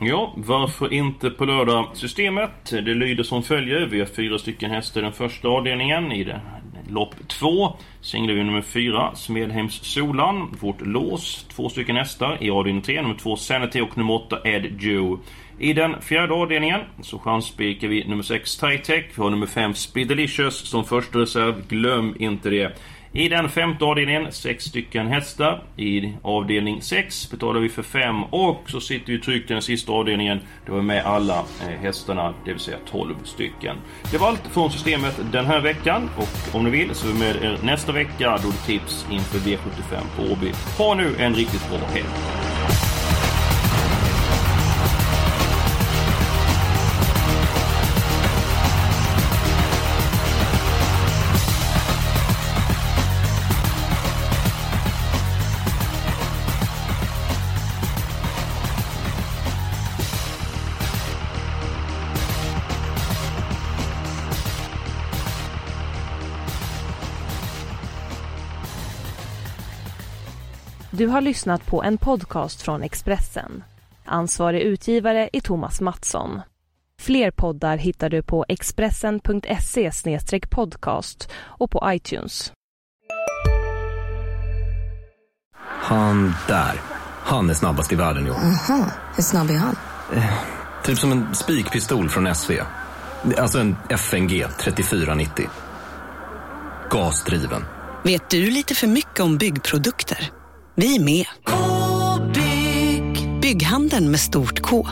Ja, 0.00 0.32
varför 0.36 0.92
inte 0.92 1.30
på 1.30 1.44
lördag? 1.44 1.86
Systemet, 1.94 2.50
det 2.70 2.80
lyder 2.94 3.24
som 3.24 3.42
följer. 3.42 3.86
Vi 3.86 3.98
har 3.98 4.06
fyra 4.06 4.38
stycken 4.38 4.70
hästar 4.70 5.00
i 5.00 5.04
den 5.04 5.12
första 5.12 5.48
avdelningen. 5.48 6.12
I 6.12 6.24
det 6.24 6.40
lopp 6.90 7.14
2 7.28 7.76
singlar 8.00 8.34
vi 8.34 8.44
nummer 8.44 8.62
4, 8.62 9.14
Smedheims 9.14 9.74
Solan. 9.82 10.56
Vårt 10.60 10.80
lås, 10.80 11.46
två 11.48 11.68
stycken 11.68 11.96
hästar. 11.96 12.38
I 12.40 12.50
avdelning 12.50 12.82
3 12.82 13.02
nummer 13.02 13.14
2, 13.14 13.36
Sanity 13.36 13.80
och 13.80 13.98
nummer 13.98 14.14
8, 14.14 14.38
Ed 14.44 14.82
Joe. 14.82 15.18
I 15.58 15.72
den 15.72 16.02
fjärde 16.02 16.34
avdelningen 16.34 16.80
så 17.02 17.18
chansspikar 17.18 17.88
vi 17.88 18.04
nummer 18.08 18.22
6 18.22 18.56
Tritech. 18.56 19.04
Vi 19.14 19.22
har 19.22 19.30
nummer 19.30 19.46
5 19.46 19.74
Speedelicious 19.74 20.68
som 20.68 20.84
första 20.84 21.18
reserv. 21.18 21.68
Glöm 21.68 22.14
inte 22.18 22.50
det. 22.50 22.78
I 23.16 23.28
den 23.28 23.48
femte 23.48 23.84
avdelningen, 23.84 24.32
sex 24.32 24.64
stycken 24.64 25.06
hästar. 25.06 25.62
I 25.76 26.12
avdelning 26.22 26.82
6 26.82 27.30
betalar 27.30 27.60
vi 27.60 27.68
för 27.68 27.82
fem 27.82 28.24
och 28.24 28.62
så 28.66 28.80
sitter 28.80 29.12
vi 29.12 29.20
tryggt 29.20 29.50
i 29.50 29.52
den 29.52 29.62
sista 29.62 29.92
avdelningen. 29.92 30.40
Då 30.66 30.78
är 30.78 30.82
med 30.82 31.04
alla 31.04 31.38
eh, 31.38 31.80
hästarna, 31.80 32.34
det 32.44 32.52
vill 32.52 32.60
säga 32.60 32.76
12 32.90 33.14
stycken. 33.24 33.76
Det 34.10 34.18
var 34.18 34.28
allt 34.28 34.46
från 34.46 34.70
systemet 34.70 35.20
den 35.32 35.46
här 35.46 35.60
veckan 35.60 36.10
och 36.16 36.54
om 36.54 36.64
ni 36.64 36.70
vill 36.70 36.94
så 36.94 37.08
är 37.08 37.12
vi 37.12 37.18
med 37.18 37.36
er 37.36 37.58
nästa 37.62 37.92
vecka 37.92 38.38
då 38.42 38.48
det 38.48 38.72
tips 38.72 39.06
inför 39.10 39.38
V75 39.38 40.00
på 40.16 40.32
Åby. 40.32 40.52
Ha 40.78 40.94
nu 40.94 41.16
en 41.18 41.34
riktigt 41.34 41.68
bra 41.70 41.78
helg! 41.78 42.45
Du 70.96 71.06
har 71.06 71.20
lyssnat 71.20 71.66
på 71.66 71.82
en 71.82 71.98
podcast 71.98 72.62
från 72.62 72.82
Expressen. 72.82 73.64
Ansvarig 74.04 74.60
utgivare 74.60 75.30
är 75.32 75.40
Thomas 75.40 75.80
Mattsson. 75.80 76.40
Fler 77.00 77.30
poddar 77.30 77.76
hittar 77.76 78.10
du 78.10 78.22
på 78.22 78.44
expressen.se 78.48 79.90
podcast 80.50 81.28
och 81.34 81.70
på 81.70 81.82
iTunes. 81.86 82.52
Han 85.58 86.34
där, 86.48 86.80
han 87.22 87.50
är 87.50 87.54
snabbast 87.54 87.92
i 87.92 87.96
världen 87.96 88.26
i 88.26 88.30
år. 88.30 88.36
Aha, 88.36 88.90
hur 89.16 89.22
snabb 89.22 89.50
är 89.50 89.56
han? 89.56 89.76
Eh, 90.14 90.32
typ 90.84 90.98
som 90.98 91.12
en 91.12 91.34
spikpistol 91.34 92.08
från 92.08 92.34
SV. 92.34 92.52
Alltså 93.38 93.58
en 93.58 93.76
FNG 93.88 94.46
3490. 94.60 95.48
Gasdriven. 96.90 97.64
Vet 98.02 98.30
du 98.30 98.50
lite 98.50 98.74
för 98.74 98.86
mycket 98.86 99.20
om 99.20 99.38
byggprodukter? 99.38 100.30
Vi 100.78 100.96
är 100.96 101.00
med. 101.00 101.26
-bygg. 102.34 103.40
Bygghandeln 103.40 104.10
med 104.10 104.20
stort 104.20 104.60
K. 104.60 104.86